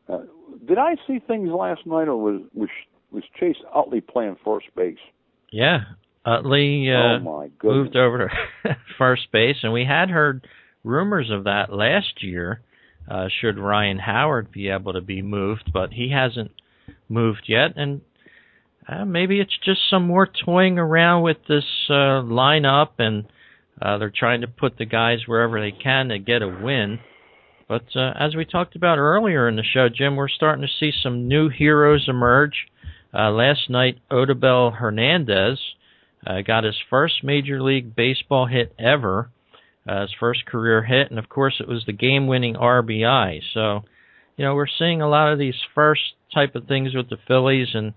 uh, 0.10 0.22
did 0.68 0.78
I 0.78 0.96
see 1.08 1.20
things 1.20 1.50
last 1.52 1.86
night, 1.86 2.08
or 2.08 2.18
was 2.18 2.42
was 2.54 2.70
was 3.12 3.24
Chase 3.40 3.58
Utley 3.74 4.02
playing 4.02 4.38
first 4.44 4.68
base? 4.76 4.98
Yeah, 5.52 5.82
Utley 6.26 6.92
uh, 6.92 7.20
oh 7.26 7.50
moved 7.64 7.96
over 7.96 8.30
to 8.64 8.78
first 8.98 9.32
base, 9.32 9.58
and 9.64 9.74
we 9.74 9.86
had 9.86 10.10
heard 10.10 10.48
rumors 10.84 11.30
of 11.30 11.46
that 11.46 11.72
last 11.72 12.22
year. 12.24 12.62
Uh, 13.10 13.28
should 13.42 13.58
Ryan 13.58 13.98
Howard 13.98 14.52
be 14.52 14.70
able 14.70 14.94
to 14.94 15.02
be 15.02 15.22
moved, 15.22 15.72
but 15.74 15.92
he 15.92 16.12
hasn't 16.12 16.52
moved 17.10 17.44
yet, 17.48 17.72
and 17.76 18.02
uh, 18.88 19.06
maybe 19.06 19.40
it's 19.40 19.58
just 19.66 19.82
some 19.90 20.08
more 20.08 20.28
toying 20.28 20.78
around 20.78 21.24
with 21.24 21.38
this 21.48 21.66
uh, 21.90 22.22
lineup, 22.24 22.90
and 23.00 23.26
uh, 23.80 23.98
they're 23.98 24.14
trying 24.16 24.42
to 24.42 24.48
put 24.48 24.78
the 24.78 24.86
guys 24.86 25.20
wherever 25.28 25.60
they 25.60 25.72
can 25.72 26.10
to 26.10 26.20
get 26.20 26.42
a 26.42 26.48
win. 26.48 27.00
But 27.68 27.96
uh, 27.96 28.14
as 28.20 28.36
we 28.36 28.44
talked 28.46 28.76
about 28.76 28.98
earlier 28.98 29.48
in 29.48 29.56
the 29.56 29.64
show, 29.64 29.88
Jim, 29.88 30.16
we're 30.16 30.28
starting 30.28 30.62
to 30.62 30.74
see 30.80 30.92
some 31.04 31.28
new 31.28 31.50
heroes 31.50 32.06
emerge. 32.08 32.68
Uh, 33.14 33.32
last 33.32 33.70
night, 33.70 34.00
Odubel 34.12 34.76
Hernandez 34.76 35.60
uh, 36.26 36.42
got 36.42 36.64
his 36.64 36.76
first 36.90 37.24
Major 37.24 37.62
League 37.62 37.96
Baseball 37.96 38.46
hit 38.46 38.74
ever, 38.78 39.30
uh, 39.88 40.02
his 40.02 40.12
first 40.20 40.46
career 40.46 40.84
hit, 40.84 41.10
and 41.10 41.20
of 41.20 41.30
course, 41.30 41.56
it 41.60 41.68
was 41.68 41.84
the 41.86 41.94
game-winning 41.94 42.56
RBI. 42.56 43.42
So, 43.54 43.84
you 44.38 44.46
know, 44.46 44.54
we're 44.56 44.68
seeing 44.68 45.02
a 45.02 45.10
lot 45.10 45.32
of 45.32 45.40
these 45.40 45.56
first 45.74 46.02
type 46.34 46.56
of 46.56 46.68
things 46.68 46.94
with 46.94 47.10
the 47.10 47.18
Phillies, 47.28 47.70
and 47.74 47.94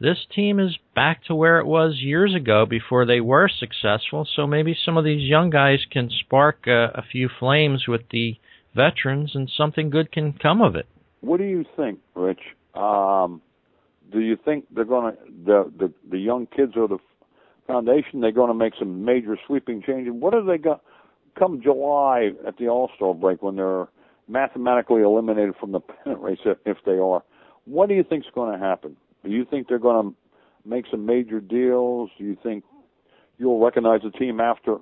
this 0.00 0.18
team 0.34 0.58
is 0.58 0.76
back 0.94 1.24
to 1.24 1.34
where 1.34 1.58
it 1.60 1.66
was 1.66 1.98
years 2.00 2.34
ago 2.34 2.66
before 2.66 3.06
they 3.06 3.20
were 3.20 3.48
successful. 3.48 4.26
So 4.34 4.46
maybe 4.46 4.76
some 4.84 4.96
of 4.96 5.04
these 5.04 5.28
young 5.28 5.50
guys 5.50 5.78
can 5.90 6.10
spark 6.10 6.64
uh, 6.66 6.90
a 6.94 7.02
few 7.10 7.28
flames 7.38 7.84
with 7.86 8.02
the 8.10 8.36
veterans, 8.74 9.32
and 9.34 9.50
something 9.56 9.90
good 9.90 10.10
can 10.10 10.32
come 10.32 10.60
of 10.60 10.74
it. 10.74 10.86
What 11.20 11.38
do 11.38 11.44
you 11.44 11.64
think, 11.76 12.00
Rich? 12.14 12.40
Um, 12.74 13.40
do 14.12 14.20
you 14.20 14.36
think 14.44 14.66
they're 14.74 14.84
going 14.84 15.14
to 15.14 15.18
the, 15.44 15.72
the 15.78 15.92
the 16.10 16.18
young 16.18 16.46
kids 16.46 16.72
or 16.76 16.88
the 16.88 16.98
foundation 17.66 18.20
they're 18.20 18.32
going 18.32 18.48
to 18.48 18.54
make 18.54 18.74
some 18.78 19.04
major 19.04 19.38
sweeping 19.46 19.82
changes? 19.82 20.12
What 20.14 20.34
are 20.34 20.44
they 20.44 20.58
going 20.58 20.78
come 21.38 21.60
July 21.62 22.30
at 22.46 22.56
the 22.58 22.68
All 22.68 22.90
Star 22.96 23.14
break 23.14 23.42
when 23.42 23.56
they're 23.56 23.88
mathematically 24.28 25.02
eliminated 25.02 25.54
from 25.58 25.72
the 25.72 25.80
pennant 25.80 26.20
race 26.22 26.38
if, 26.44 26.58
if 26.64 26.78
they 26.84 26.98
are? 26.98 27.22
What 27.64 27.88
do 27.88 27.94
you 27.94 28.04
think's 28.04 28.26
going 28.34 28.58
to 28.58 28.64
happen? 28.64 28.96
Do 29.24 29.30
you 29.30 29.44
think 29.44 29.68
they're 29.68 29.78
going 29.78 30.10
to 30.10 30.68
make 30.68 30.84
some 30.90 31.06
major 31.06 31.40
deals? 31.40 32.10
Do 32.18 32.24
you 32.24 32.36
think 32.42 32.64
you'll 33.38 33.62
recognize 33.64 34.00
the 34.02 34.10
team 34.10 34.40
after 34.40 34.76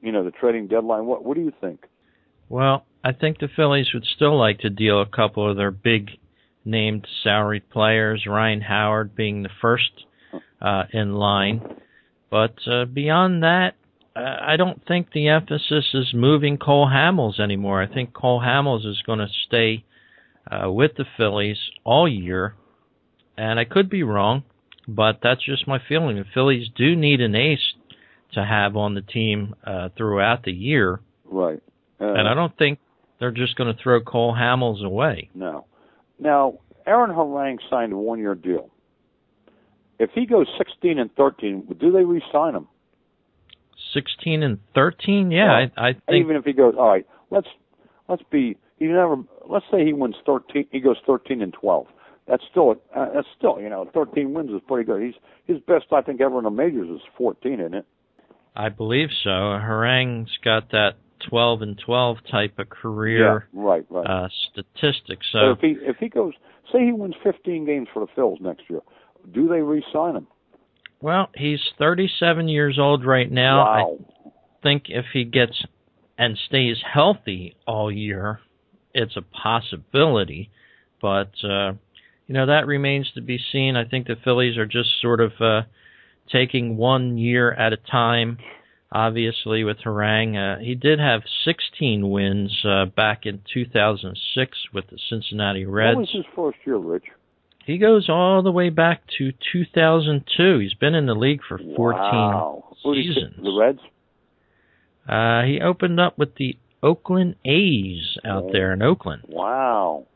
you 0.00 0.12
know 0.12 0.24
the 0.24 0.30
trading 0.30 0.68
deadline? 0.68 1.06
What 1.06 1.24
What 1.24 1.36
do 1.36 1.42
you 1.42 1.52
think? 1.60 1.84
Well, 2.48 2.86
I 3.04 3.12
think 3.12 3.38
the 3.38 3.48
Phillies 3.54 3.88
would 3.92 4.04
still 4.04 4.38
like 4.38 4.60
to 4.60 4.70
deal 4.70 5.02
a 5.02 5.06
couple 5.06 5.48
of 5.50 5.56
their 5.56 5.70
big 5.70 6.10
named 6.64 7.06
salaried 7.22 7.68
players, 7.70 8.24
Ryan 8.26 8.60
Howard 8.60 9.14
being 9.14 9.42
the 9.42 9.50
first 9.60 9.90
uh, 10.60 10.84
in 10.92 11.14
line. 11.14 11.62
But 12.30 12.56
uh, 12.66 12.84
beyond 12.84 13.42
that, 13.42 13.74
uh, 14.14 14.36
I 14.40 14.56
don't 14.56 14.84
think 14.86 15.12
the 15.12 15.28
emphasis 15.28 15.86
is 15.94 16.12
moving 16.12 16.58
Cole 16.58 16.86
Hamels 16.86 17.40
anymore. 17.40 17.82
I 17.82 17.92
think 17.92 18.12
Cole 18.12 18.40
Hamels 18.40 18.86
is 18.86 19.00
going 19.06 19.20
to 19.20 19.28
stay 19.46 19.84
uh, 20.50 20.70
with 20.70 20.92
the 20.96 21.04
Phillies 21.16 21.58
all 21.84 22.08
year. 22.08 22.54
And 23.38 23.60
I 23.60 23.64
could 23.64 23.88
be 23.88 24.02
wrong, 24.02 24.42
but 24.88 25.20
that's 25.22 25.44
just 25.44 25.68
my 25.68 25.78
feeling. 25.88 26.16
The 26.16 26.24
Phillies 26.34 26.68
do 26.76 26.96
need 26.96 27.20
an 27.20 27.36
ace 27.36 27.74
to 28.32 28.44
have 28.44 28.76
on 28.76 28.94
the 28.94 29.00
team 29.00 29.54
uh, 29.64 29.90
throughout 29.96 30.42
the 30.42 30.52
year. 30.52 31.00
Right. 31.24 31.62
Uh, 32.00 32.14
And 32.14 32.26
I 32.28 32.34
don't 32.34 32.56
think 32.58 32.80
they're 33.20 33.30
just 33.30 33.54
going 33.54 33.74
to 33.74 33.80
throw 33.80 34.00
Cole 34.00 34.34
Hamels 34.34 34.84
away. 34.84 35.30
No. 35.34 35.66
Now, 36.18 36.58
Aaron 36.84 37.10
Harang 37.10 37.58
signed 37.70 37.92
a 37.92 37.96
one 37.96 38.18
year 38.18 38.34
deal. 38.34 38.70
If 40.00 40.10
he 40.14 40.26
goes 40.26 40.48
16 40.58 40.98
and 40.98 41.14
13, 41.14 41.76
do 41.78 41.92
they 41.92 42.04
re 42.04 42.20
sign 42.32 42.56
him? 42.56 42.66
16 43.94 44.42
and 44.42 44.58
13? 44.74 45.30
Yeah, 45.30 45.46
Well, 45.46 45.68
I, 45.76 45.88
I 45.88 45.92
think. 45.92 46.24
Even 46.24 46.36
if 46.36 46.44
he 46.44 46.52
goes, 46.52 46.74
all 46.76 46.88
right, 46.88 47.06
let's 47.30 47.48
let's 48.08 48.22
be. 48.30 48.56
He 48.78 48.86
never. 48.86 49.16
Let's 49.48 49.64
say 49.70 49.84
he 49.84 49.92
wins 49.92 50.16
13. 50.26 50.66
He 50.70 50.80
goes 50.80 50.96
13 51.06 51.40
and 51.40 51.52
12. 51.52 51.86
That's 52.28 52.42
still. 52.50 52.76
Uh, 52.94 53.06
that's 53.14 53.26
still. 53.36 53.60
You 53.60 53.68
know, 53.68 53.88
13 53.94 54.34
wins 54.34 54.50
is 54.50 54.60
pretty 54.66 54.84
good. 54.86 55.02
He's 55.02 55.14
his 55.46 55.62
best 55.66 55.86
I 55.92 56.02
think 56.02 56.20
ever 56.20 56.38
in 56.38 56.44
the 56.44 56.50
majors 56.50 56.88
is 56.88 57.00
14, 57.16 57.54
isn't 57.60 57.74
it? 57.74 57.86
I 58.54 58.68
believe 58.68 59.08
so. 59.22 59.30
Harang's 59.30 60.30
got 60.44 60.70
that 60.72 60.96
12 61.28 61.62
and 61.62 61.78
12 61.84 62.18
type 62.30 62.58
of 62.58 62.68
career 62.68 63.48
Yeah. 63.52 63.60
Right. 63.62 63.84
Right. 63.88 64.06
uh, 64.06 64.28
statistic. 64.50 65.20
so 65.32 65.38
So 65.38 65.50
if 65.52 65.60
he 65.60 65.76
if 65.80 65.96
he 65.98 66.08
goes, 66.08 66.34
say 66.72 66.84
he 66.84 66.92
wins 66.92 67.14
15 67.22 67.64
games 67.64 67.88
for 67.92 68.00
the 68.04 68.20
Phils 68.20 68.40
next 68.40 68.64
year, 68.68 68.80
do 69.32 69.48
they 69.48 69.60
re-sign 69.60 70.16
him? 70.16 70.26
Well, 71.00 71.28
he's 71.34 71.60
37 71.78 72.48
years 72.48 72.78
old 72.78 73.04
right 73.04 73.30
now. 73.30 73.58
wow. 73.58 73.98
I 74.26 74.30
think 74.62 74.84
if 74.88 75.06
he 75.12 75.24
gets 75.24 75.64
and 76.18 76.36
stays 76.48 76.76
healthy 76.92 77.56
all 77.66 77.92
year, 77.92 78.40
it's 78.92 79.16
a 79.16 79.22
possibility. 79.22 80.50
But, 81.00 81.30
uh, 81.44 81.74
you 82.28 82.34
know, 82.34 82.46
that 82.46 82.66
remains 82.66 83.10
to 83.14 83.20
be 83.22 83.38
seen. 83.52 83.74
I 83.76 83.84
think 83.84 84.06
the 84.06 84.14
Phillies 84.22 84.56
are 84.56 84.66
just 84.66 84.90
sort 85.02 85.20
of 85.20 85.32
uh, 85.40 85.62
taking 86.30 86.76
one 86.76 87.18
year 87.18 87.50
at 87.52 87.72
a 87.72 87.76
time. 87.78 88.38
Obviously, 88.92 89.64
with 89.64 89.78
Harang, 89.84 90.36
uh, 90.36 90.60
he 90.60 90.74
did 90.74 90.98
have 90.98 91.22
16 91.44 92.08
wins 92.08 92.64
uh, 92.64 92.84
back 92.86 93.26
in 93.26 93.40
2006 93.52 94.58
with 94.72 94.86
the 94.88 94.98
Cincinnati 95.10 95.66
Reds. 95.66 95.96
What 95.96 96.00
was 96.02 96.10
his 96.12 96.24
first 96.36 96.58
year, 96.64 96.76
Rich? 96.76 97.04
He 97.66 97.76
goes 97.76 98.08
all 98.08 98.42
the 98.42 98.50
way 98.52 98.70
back 98.70 99.02
to 99.18 99.32
2002. 99.52 100.58
He's 100.58 100.72
been 100.74 100.94
in 100.94 101.04
the 101.04 101.14
league 101.14 101.40
for 101.46 101.58
14 101.58 101.76
wow. 101.76 102.64
Who 102.82 102.94
did 102.94 103.04
he 103.04 103.12
seasons. 103.14 103.34
The 103.42 103.52
Reds. 103.58 103.80
Uh, 105.06 105.42
he 105.46 105.60
opened 105.60 106.00
up 106.00 106.18
with 106.18 106.34
the 106.36 106.56
Oakland 106.82 107.36
A's 107.44 108.16
out 108.24 108.44
Oh. 108.44 108.50
there 108.52 108.72
in 108.72 108.80
Oakland. 108.82 109.22
Wow. 109.28 110.06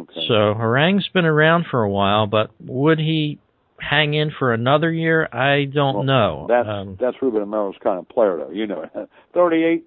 Okay. 0.00 0.24
So 0.28 0.54
Harang's 0.54 1.08
been 1.08 1.24
around 1.26 1.66
for 1.70 1.82
a 1.82 1.90
while, 1.90 2.26
but 2.26 2.50
would 2.60 2.98
he 2.98 3.38
hang 3.78 4.14
in 4.14 4.30
for 4.38 4.52
another 4.52 4.90
year? 4.92 5.28
I 5.32 5.64
don't 5.64 5.94
Well, 5.96 6.02
know. 6.04 6.46
That's 6.48 6.68
Um, 6.68 6.96
that's 7.00 7.16
Ruben 7.20 7.42
Amaro's 7.42 7.76
kind 7.82 7.98
of 7.98 8.08
player, 8.08 8.36
though. 8.38 8.50
You 8.50 8.66
know, 8.66 8.88
38. 9.34 9.84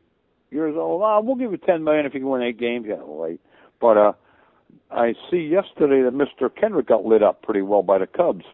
years 0.51 0.75
old. 0.77 1.01
Ah, 1.03 1.19
we'll 1.19 1.35
give 1.35 1.51
you 1.51 1.57
ten 1.57 1.83
million 1.83 2.05
if 2.05 2.13
you 2.13 2.19
can 2.21 2.29
win 2.29 2.41
eight 2.43 2.57
games. 2.59 2.85
Yeah, 2.87 2.95
right. 3.05 3.39
But 3.81 3.97
uh, 3.97 4.13
I 4.91 5.13
see 5.29 5.47
yesterday 5.47 6.01
that 6.03 6.13
Mr. 6.13 6.49
Kendrick 6.55 6.87
got 6.87 7.03
lit 7.03 7.23
up 7.23 7.41
pretty 7.41 7.61
well 7.61 7.81
by 7.83 7.97
the 7.97 8.07
Cubs. 8.07 8.45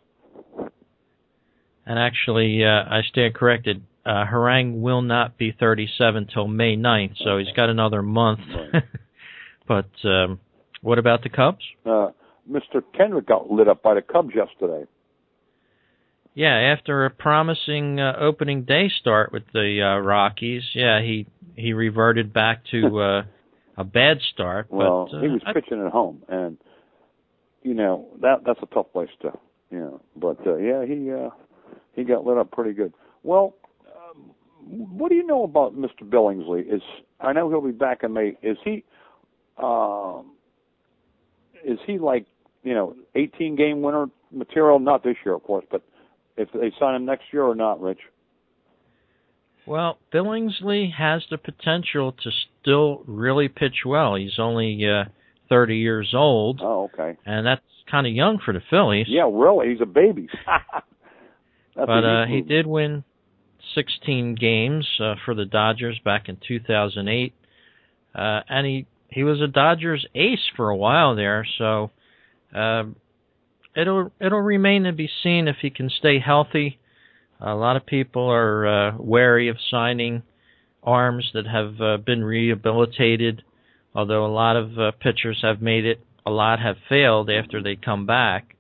And 1.86 2.00
actually, 2.00 2.63
uh, 2.63 2.84
I 2.89 3.01
stand 3.08 3.34
corrected. 3.36 3.84
Uh, 4.05 4.25
Harang 4.25 4.81
will 4.81 5.01
not 5.01 5.38
be 5.38 5.51
37 5.51 6.27
till 6.34 6.48
May 6.48 6.75
9th, 6.75 7.17
so 7.24 7.38
he's 7.38 7.51
got 7.55 7.70
another 7.70 8.01
month. 8.01 8.39
Right. 8.74 8.84
but 9.67 9.89
um, 10.03 10.39
what 10.81 10.97
about 10.97 11.23
the 11.23 11.29
Cubs? 11.29 11.63
Uh, 11.85 12.09
Mr. 12.50 12.81
Kendrick 12.95 13.27
got 13.27 13.51
lit 13.51 13.67
up 13.67 13.81
by 13.83 13.93
the 13.93 14.01
Cubs 14.01 14.33
yesterday. 14.35 14.85
Yeah, 16.33 16.75
after 16.77 17.05
a 17.05 17.09
promising 17.09 18.00
uh, 18.00 18.13
opening 18.19 18.63
day 18.63 18.89
start 19.00 19.33
with 19.33 19.43
the 19.53 19.81
uh, 19.81 20.00
Rockies, 20.00 20.63
yeah, 20.73 21.01
he 21.01 21.27
he 21.55 21.73
reverted 21.73 22.31
back 22.31 22.63
to 22.71 23.00
uh, 23.00 23.23
a 23.77 23.83
bad 23.83 24.19
start. 24.33 24.67
Well, 24.69 25.09
but, 25.11 25.17
uh, 25.17 25.21
he 25.21 25.27
was 25.27 25.41
I- 25.45 25.53
pitching 25.53 25.83
at 25.85 25.91
home, 25.91 26.23
and 26.29 26.57
you 27.63 27.73
know 27.73 28.07
that 28.21 28.43
that's 28.45 28.59
a 28.61 28.73
tough 28.73 28.91
place 28.93 29.09
to, 29.23 29.38
you 29.71 29.79
know. 29.79 30.01
But 30.15 30.45
uh, 30.47 30.55
yeah, 30.55 30.85
he 30.85 31.11
uh, 31.11 31.29
he 31.93 32.05
got 32.05 32.25
lit 32.25 32.38
up 32.38 32.51
pretty 32.51 32.73
good. 32.73 32.93
Well, 33.23 33.55
um, 33.88 34.31
what 34.65 35.09
do 35.09 35.15
you 35.15 35.27
know 35.27 35.43
about 35.43 35.75
Mr. 35.75 36.03
Billingsley? 36.03 36.61
Is 36.73 36.81
I 37.19 37.33
know 37.33 37.50
he'll 37.50 37.61
be 37.61 37.71
back 37.71 38.03
in 38.03 38.13
May. 38.13 38.38
Is 38.41 38.57
he, 38.63 38.85
um, 39.61 40.31
is 41.65 41.80
he 41.86 41.98
like 42.00 42.25
you 42.63 42.74
know 42.74 42.96
18 43.15 43.56
game 43.56 43.82
winner 43.82 44.08
material? 44.32 44.80
Not 44.80 45.03
this 45.03 45.15
year, 45.25 45.36
of 45.36 45.44
course, 45.44 45.65
but 45.72 45.82
if 46.38 46.50
they 46.53 46.72
sign 46.80 46.96
him 46.96 47.06
next 47.06 47.25
year 47.32 47.44
or 47.44 47.56
not, 47.56 47.82
Rich? 47.82 48.00
Well, 49.68 50.00
Billingsley 50.13 50.91
has 50.98 51.24
the 51.30 51.38
potential 51.38 52.13
to 52.24 52.32
still 52.62 53.03
really 53.06 53.48
pitch 53.48 53.86
well. 53.86 54.15
He's 54.15 54.39
only 54.39 54.84
uh, 54.89 55.06
30 55.50 55.77
years 55.77 56.13
old, 56.15 56.62
Oh, 56.63 56.89
okay. 56.94 57.18
and 57.25 57.46
that's 57.46 57.62
kind 57.89 58.08
of 58.08 58.13
young 58.13 58.39
for 58.44 58.53
the 58.53 58.62
Phillies. 58.70 59.06
Yeah, 59.08 59.30
really, 59.32 59.70
he's 59.70 59.82
a 59.82 59.86
baby. 59.86 60.30
But 61.74 62.03
uh, 62.03 62.25
he 62.25 62.41
did 62.41 62.68
win 62.68 63.03
16 63.75 64.36
games 64.36 64.86
uh, 65.00 65.15
for 65.24 65.34
the 65.34 65.46
Dodgers 65.46 66.00
back 66.03 66.27
in 66.27 66.38
2008, 66.46 67.34
uh, 68.13 68.39
and 68.50 68.68
he 68.68 68.88
he 69.12 69.24
was 69.24 69.41
a 69.41 69.48
Dodgers 69.48 70.06
ace 70.15 70.50
for 70.56 70.70
a 70.70 70.75
while 70.75 71.15
there. 71.15 71.46
So 71.58 71.91
um 72.53 72.96
it'll 73.75 74.12
it'll 74.20 74.41
remain 74.41 74.84
to 74.84 74.94
be 74.94 75.10
seen 75.24 75.48
if 75.48 75.58
he 75.62 75.70
can 75.70 75.89
stay 75.89 76.20
healthy. 76.20 76.80
A 77.39 77.56
lot 77.56 77.75
of 77.75 77.86
people 77.86 78.30
are 78.30 78.68
uh, 78.68 78.98
wary 79.00 79.48
of 79.48 79.58
signing 79.70 80.22
arms 80.84 81.32
that 81.34 81.48
have 81.48 81.82
uh, 81.82 81.98
been 81.98 82.24
rehabilitated, 82.24 83.44
although 83.96 84.25
a 84.25 84.27
lot 84.27 84.56
of 84.56 84.77
uh, 84.77 84.91
pitchers 84.91 85.39
have 85.41 85.62
made 85.62 85.86
it. 85.86 86.00
A 86.24 86.30
lot 86.30 86.60
have 86.60 86.75
failed 86.88 87.32
after 87.32 87.63
they 87.63 87.75
come 87.75 88.06
back. 88.06 88.56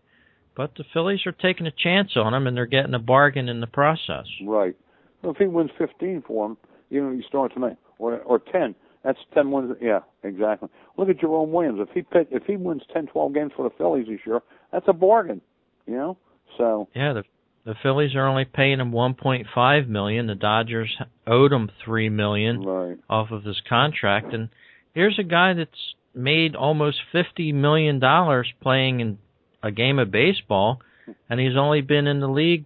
But 0.55 0.71
the 0.75 0.83
Phillies 0.93 1.27
are 1.27 1.31
taking 1.31 1.67
a 1.67 1.71
chance 1.71 2.13
on 2.15 2.33
him, 2.33 2.47
and 2.47 2.57
they're 2.57 2.65
getting 2.65 2.95
a 2.95 2.99
bargain 2.99 3.47
in 3.47 3.61
the 3.61 3.67
process. 3.67 4.25
Right. 4.43 4.75
Well, 5.21 5.33
if 5.33 5.37
he 5.37 5.45
wins 5.45 5.69
15 5.77 6.23
for 6.25 6.47
him, 6.47 6.57
even 6.89 7.13
if 7.13 7.19
he 7.19 7.27
starts 7.27 7.53
tonight, 7.53 7.77
or 7.99 8.17
or 8.21 8.39
10, 8.39 8.73
that's 9.03 9.19
10 9.33 9.51
wins. 9.51 9.75
Yeah, 9.81 9.99
exactly. 10.23 10.69
Look 10.97 11.09
at 11.09 11.19
Jerome 11.19 11.51
Williams. 11.51 11.79
If 11.81 11.89
he 11.93 12.01
pit, 12.03 12.27
if 12.31 12.43
he 12.45 12.55
wins 12.55 12.83
ten, 12.93 13.07
twelve 13.07 13.33
games 13.33 13.51
for 13.55 13.67
the 13.67 13.75
Phillies 13.77 14.07
this 14.07 14.19
year, 14.25 14.41
that's 14.71 14.85
a 14.87 14.93
bargain. 14.93 15.41
You 15.87 15.95
know. 15.95 16.17
So 16.57 16.87
Yeah, 16.95 17.13
the 17.13 17.23
the 17.65 17.75
Phillies 17.83 18.15
are 18.15 18.27
only 18.27 18.45
paying 18.45 18.79
him 18.79 18.91
1.5 18.91 19.87
million. 19.87 20.25
The 20.25 20.35
Dodgers 20.35 20.97
owed 21.27 21.51
him 21.51 21.69
3 21.85 22.09
million 22.09 22.63
right. 22.63 22.97
off 23.07 23.29
of 23.29 23.43
his 23.43 23.61
contract, 23.69 24.33
and 24.33 24.49
here's 24.93 25.19
a 25.19 25.23
guy 25.23 25.53
that's 25.53 25.95
made 26.13 26.55
almost 26.55 26.97
50 27.11 27.53
million 27.53 27.99
dollars 27.99 28.51
playing 28.61 28.99
in 28.99 29.17
a 29.63 29.71
game 29.71 29.99
of 29.99 30.11
baseball, 30.11 30.81
and 31.29 31.39
he's 31.39 31.55
only 31.55 31.81
been 31.81 32.07
in 32.07 32.19
the 32.19 32.27
league 32.27 32.65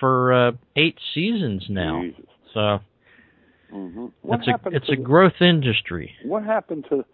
for 0.00 0.32
uh, 0.32 0.52
eight 0.76 0.98
seasons 1.14 1.66
now. 1.68 2.02
Jesus. 2.02 2.24
So 2.52 2.80
hmm 3.72 4.06
What 4.20 4.40
it's 4.40 4.48
a 4.48 4.68
it's 4.70 4.88
a 4.88 4.96
the- 4.96 5.02
growth 5.02 5.40
industry. 5.40 6.14
What 6.24 6.44
happened 6.44 6.84
to 6.90 7.04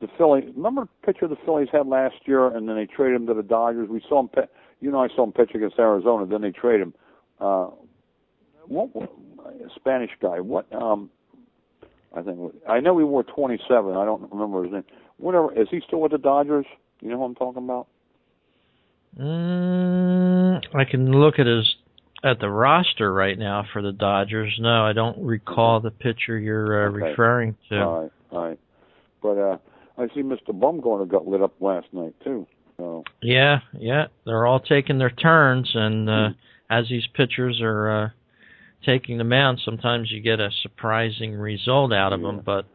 the 0.00 0.08
Phillies? 0.18 0.44
Remember 0.56 0.82
the 0.82 1.06
pitcher 1.12 1.28
the 1.28 1.36
Phillies 1.44 1.68
had 1.72 1.86
last 1.86 2.16
year, 2.24 2.48
and 2.48 2.68
then 2.68 2.76
they 2.76 2.86
traded 2.86 3.20
him 3.20 3.26
to 3.28 3.34
the 3.34 3.42
Dodgers. 3.42 3.88
We 3.88 4.02
saw 4.08 4.20
him. 4.20 4.30
You 4.80 4.90
know, 4.90 5.00
I 5.02 5.08
saw 5.14 5.24
him 5.24 5.32
pitch 5.32 5.50
against 5.54 5.78
Arizona. 5.78 6.26
Then 6.26 6.40
they 6.40 6.50
traded 6.50 6.88
him. 6.88 6.94
Uh, 7.38 7.68
what, 8.66 8.94
what 8.94 9.12
a 9.48 9.70
Spanish 9.76 10.10
guy? 10.20 10.40
What? 10.40 10.66
Um, 10.74 11.10
I 12.14 12.22
think 12.22 12.38
I 12.68 12.80
know 12.80 12.98
he 12.98 13.04
wore 13.04 13.22
27. 13.22 13.96
I 13.96 14.04
don't 14.04 14.30
remember 14.32 14.64
his 14.64 14.72
name. 14.72 14.84
Whatever. 15.18 15.52
Is 15.52 15.68
he 15.70 15.80
still 15.86 16.00
with 16.00 16.12
the 16.12 16.18
Dodgers? 16.18 16.66
You 17.00 17.10
know 17.10 17.18
who 17.18 17.24
I'm 17.24 17.34
talking 17.34 17.62
about? 17.62 17.86
Mm, 19.18 20.60
I 20.74 20.84
can 20.84 21.12
look 21.12 21.38
at 21.38 21.46
his 21.46 21.76
at 22.22 22.38
the 22.40 22.48
roster 22.48 23.12
right 23.12 23.38
now 23.38 23.64
for 23.72 23.82
the 23.82 23.92
Dodgers. 23.92 24.56
No, 24.60 24.84
I 24.84 24.92
don't 24.92 25.18
recall 25.24 25.80
the 25.80 25.90
pitcher 25.90 26.38
you're 26.38 26.84
uh, 26.86 26.88
Okay. 26.90 27.10
referring 27.10 27.56
to. 27.70 27.80
All 27.80 28.02
right, 28.02 28.12
all 28.30 28.48
right. 28.48 28.58
But 29.22 29.38
uh, 29.38 29.56
I 29.98 30.06
see 30.14 30.22
Mr. 30.22 30.48
Bumgarner 30.50 31.08
got 31.08 31.26
lit 31.26 31.42
up 31.42 31.54
last 31.60 31.86
night 31.92 32.14
too. 32.22 32.46
So 32.76 33.04
Yeah, 33.22 33.60
yeah, 33.78 34.06
they're 34.24 34.46
all 34.46 34.60
taking 34.60 34.98
their 34.98 35.10
turns, 35.10 35.70
and 35.74 36.08
uh, 36.08 36.28
Hmm. 36.28 36.34
as 36.70 36.88
these 36.88 37.06
pitchers 37.14 37.60
are 37.62 37.90
uh, 37.90 38.08
taking 38.84 39.18
the 39.18 39.24
mound, 39.24 39.60
sometimes 39.64 40.10
you 40.10 40.20
get 40.20 40.40
a 40.40 40.50
surprising 40.62 41.34
result 41.34 41.92
out 41.92 42.12
of 42.12 42.20
Yeah. 42.20 42.26
them. 42.28 42.40
But 42.44 42.66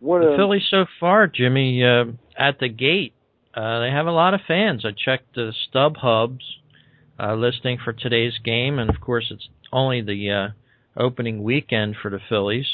what? 0.00 0.20
the 0.20 0.32
uh, 0.32 0.36
Phillies 0.36 0.66
so 0.70 0.86
far, 0.98 1.26
Jimmy, 1.26 1.84
uh, 1.84 2.04
at 2.36 2.58
the 2.60 2.68
gate, 2.68 3.12
uh, 3.54 3.80
they 3.80 3.90
have 3.90 4.06
a 4.06 4.12
lot 4.12 4.34
of 4.34 4.40
fans. 4.46 4.84
I 4.84 4.92
checked 4.92 5.34
the 5.34 5.52
Stub 5.68 5.96
Hubs 5.96 6.59
uh, 7.20 7.34
listing 7.34 7.78
for 7.84 7.92
today's 7.92 8.38
game, 8.44 8.78
and 8.78 8.90
of 8.90 9.00
course, 9.00 9.26
it's 9.30 9.48
only 9.72 10.00
the 10.00 10.30
uh, 10.30 11.00
opening 11.00 11.42
weekend 11.42 11.96
for 12.00 12.10
the 12.10 12.20
Phillies 12.28 12.66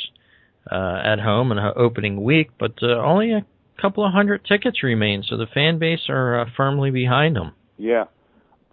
uh, 0.71 1.01
at 1.05 1.21
home 1.21 1.51
and 1.51 1.61
uh, 1.61 1.73
opening 1.77 2.23
week, 2.23 2.51
but 2.59 2.75
uh, 2.83 2.99
only 3.01 3.33
a 3.33 3.45
couple 3.81 4.05
of 4.05 4.13
hundred 4.13 4.45
tickets 4.45 4.83
remain, 4.83 5.23
so 5.23 5.37
the 5.37 5.47
fan 5.47 5.79
base 5.79 6.09
are 6.09 6.41
uh, 6.41 6.45
firmly 6.57 6.91
behind 6.91 7.37
them. 7.37 7.53
Yeah, 7.77 8.05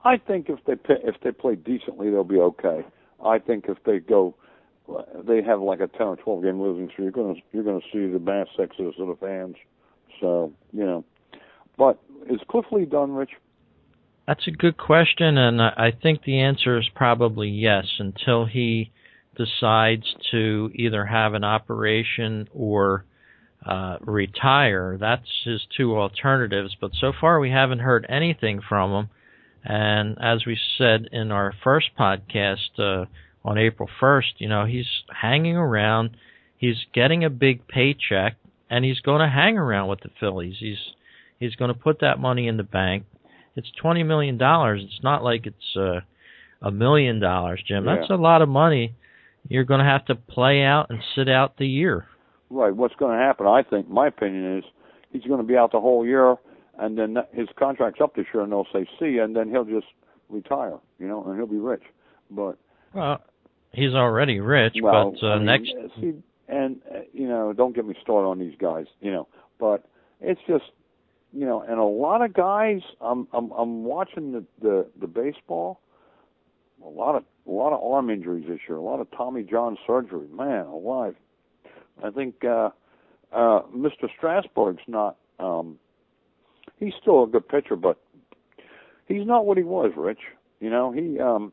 I 0.04 0.18
think 0.18 0.50
if 0.50 0.60
they 0.66 0.74
if 1.04 1.16
they 1.24 1.32
play 1.32 1.56
decently, 1.56 2.10
they'll 2.10 2.24
be 2.24 2.40
okay. 2.40 2.86
I 3.24 3.40
think 3.40 3.66
if 3.68 3.78
they 3.86 4.00
go, 4.00 4.36
they 5.26 5.42
have 5.44 5.62
like 5.62 5.80
a 5.80 5.88
ten 5.88 6.08
or 6.08 6.16
twelve 6.16 6.44
game 6.44 6.62
losing 6.62 6.88
streak. 6.92 7.16
You're 7.16 7.26
gonna 7.26 7.40
you're 7.52 7.64
gonna 7.64 7.80
see 7.92 8.08
the 8.08 8.20
mass 8.20 8.48
exodus 8.60 8.96
of 9.00 9.08
the 9.08 9.18
fans. 9.20 9.56
So 10.22 10.54
you 10.72 10.86
know, 10.86 11.04
but 11.78 12.00
is 12.30 12.40
Cliff 12.50 12.66
Lee 12.72 12.86
done, 12.86 13.12
Rich? 13.12 13.32
That's 14.26 14.48
a 14.48 14.52
good 14.52 14.78
question, 14.78 15.38
and 15.38 15.62
I 15.62 15.92
think 15.92 16.24
the 16.24 16.40
answer 16.40 16.78
is 16.78 16.88
probably 16.96 17.50
yes 17.50 17.86
until 18.00 18.46
he 18.46 18.92
decides 19.36 20.16
to 20.32 20.72
either 20.74 21.06
have 21.06 21.34
an 21.34 21.44
operation 21.44 22.48
or 22.54 23.04
uh, 23.66 23.98
retire. 24.00 24.98
That's 24.98 25.28
his 25.44 25.62
two 25.76 25.98
alternatives, 25.98 26.76
but 26.80 26.92
so 26.94 27.12
far 27.20 27.40
we 27.40 27.50
haven't 27.50 27.80
heard 27.80 28.06
anything 28.08 28.62
from 28.68 28.94
him. 28.94 29.10
And 29.66 30.18
as 30.22 30.46
we 30.46 30.58
said 30.78 31.10
in 31.12 31.32
our 31.32 31.54
first 31.62 31.88
podcast 32.00 32.80
uh, 32.80 33.06
on 33.44 33.58
April 33.58 33.90
1st, 34.02 34.36
you 34.38 34.48
know, 34.48 34.66
he's 34.66 34.88
hanging 35.22 35.58
around, 35.58 36.12
he's 36.58 36.86
getting 36.94 37.26
a 37.26 37.30
big 37.30 37.68
paycheck, 37.68 38.38
and 38.70 38.86
he's 38.86 39.00
going 39.02 39.20
to 39.20 39.30
hang 39.30 39.58
around 39.58 39.90
with 39.90 40.00
the 40.02 40.10
Phillies. 40.20 40.56
He's 40.60 40.94
he's 41.40 41.56
going 41.56 41.74
to 41.74 41.80
put 41.80 42.00
that 42.00 42.20
money 42.20 42.48
in 42.48 42.56
the 42.56 42.64
bank 42.64 43.04
it's 43.56 43.72
twenty 43.80 44.04
million 44.04 44.38
dollars. 44.38 44.82
It's 44.84 45.04
not 45.04 45.24
like 45.24 45.46
it's 45.46 45.76
uh, 45.78 46.02
a 46.62 46.72
million 46.72 47.20
dollars, 47.20 47.64
Jim. 47.68 47.86
That's 47.86 48.10
a 48.10 48.16
lot 48.16 48.42
of 48.42 48.50
money. 48.50 48.96
You're 49.48 49.66
going 49.66 49.80
to 49.80 49.86
have 49.86 50.06
to 50.06 50.16
play 50.16 50.64
out 50.64 50.88
and 50.90 51.00
sit 51.16 51.28
out 51.28 51.58
the 51.58 51.68
year. 51.68 52.06
Right. 52.50 52.74
What's 52.74 52.96
going 52.96 53.18
to 53.18 53.24
happen? 53.24 53.46
I 53.46 53.62
think 53.64 53.90
my 53.90 54.08
opinion 54.08 54.58
is 54.60 54.64
he's 55.12 55.24
going 55.24 55.42
to 55.42 55.46
be 55.46 55.58
out 55.58 55.72
the 55.72 55.82
whole 55.82 56.06
year, 56.06 56.36
and 56.80 56.98
then 56.98 57.18
his 57.34 57.48
contract's 57.58 58.00
up 58.02 58.16
this 58.16 58.26
year, 58.34 58.44
and 58.44 58.52
they'll 58.52 58.68
say 58.72 58.88
see, 59.00 59.18
and 59.18 59.36
then 59.36 59.50
he'll 59.50 59.66
just 59.66 59.88
retire. 60.30 60.78
You 61.00 61.08
know, 61.08 61.24
and 61.26 61.36
he'll 61.36 61.48
be 61.48 61.58
rich. 61.58 61.84
But 62.32 62.58
Well, 62.94 63.22
he's 63.74 63.94
already 63.94 64.40
rich, 64.40 64.76
well, 64.82 65.14
but 65.20 65.28
uh, 65.28 65.32
I 65.32 65.38
mean, 65.38 65.46
next 65.46 65.74
see, 66.00 66.14
and 66.48 66.82
uh, 66.94 67.00
you 67.12 67.28
know, 67.28 67.54
don't 67.54 67.76
get 67.76 67.86
me 67.86 67.96
started 68.02 68.28
on 68.28 68.40
these 68.40 68.56
guys. 68.60 68.86
You 69.02 69.12
know, 69.12 69.28
but 69.60 69.86
it's 70.22 70.42
just 70.48 70.66
you 71.34 71.46
know, 71.46 71.62
and 71.62 71.80
a 71.80 71.84
lot 71.84 72.24
of 72.24 72.34
guys. 72.34 72.82
I'm 73.02 73.28
I'm 73.34 73.52
I'm 73.52 73.84
watching 73.84 74.32
the 74.32 74.46
the 74.62 74.88
the 75.00 75.08
baseball. 75.08 75.82
A 76.86 76.90
lot 76.90 77.16
of 77.16 77.24
a 77.48 77.52
lot 77.52 77.74
of 77.74 77.82
arm 77.84 78.10
injuries 78.10 78.46
this 78.48 78.60
year. 78.68 78.78
A 78.78 78.82
lot 78.82 79.00
of 79.00 79.10
Tommy 79.12 79.44
John 79.44 79.78
surgery. 79.88 80.28
Man, 80.32 80.66
alive. 80.66 81.16
I 82.04 82.10
think 82.12 82.44
uh, 82.44 82.70
uh, 83.32 83.62
Mr. 83.76 84.08
Strasburg's 84.16 84.84
not. 84.88 85.18
Um, 85.40 85.80
he's 86.80 86.94
still 87.02 87.24
a 87.24 87.28
good 87.28 87.48
pitcher, 87.48 87.76
but 87.76 87.98
he's 89.08 89.26
not 89.26 89.46
what 89.46 89.58
he 89.58 89.64
was, 89.64 89.92
Rich. 89.98 90.22
You 90.60 90.70
know, 90.70 90.92
he 90.92 91.20
um, 91.20 91.52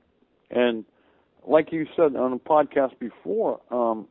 and 0.50 0.84
like 1.46 1.72
you 1.72 1.86
said 1.96 2.16
on 2.16 2.32
the 2.32 2.38
podcast 2.38 2.98
before, 2.98 3.60
um, 3.70 4.06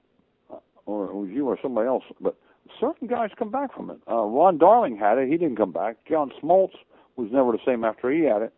or 0.86 1.06
it 1.06 1.14
was 1.14 1.30
you 1.30 1.48
or 1.48 1.58
somebody 1.62 1.88
else, 1.88 2.04
but 2.20 2.36
certain 2.80 3.08
guys 3.08 3.30
come 3.38 3.52
back 3.52 3.76
from 3.76 3.90
it. 3.90 4.00
Uh, 4.10 4.24
Ron 4.24 4.58
Darling 4.58 4.98
had 4.98 5.18
it; 5.18 5.30
he 5.30 5.38
didn't 5.38 5.58
come 5.58 5.72
back. 5.72 5.98
John 6.08 6.32
Smoltz 6.42 6.74
was 7.16 7.30
never 7.32 7.52
the 7.52 7.60
same 7.66 7.84
after 7.84 8.12
he 8.12 8.24
had 8.24 8.42
it. 8.44 8.54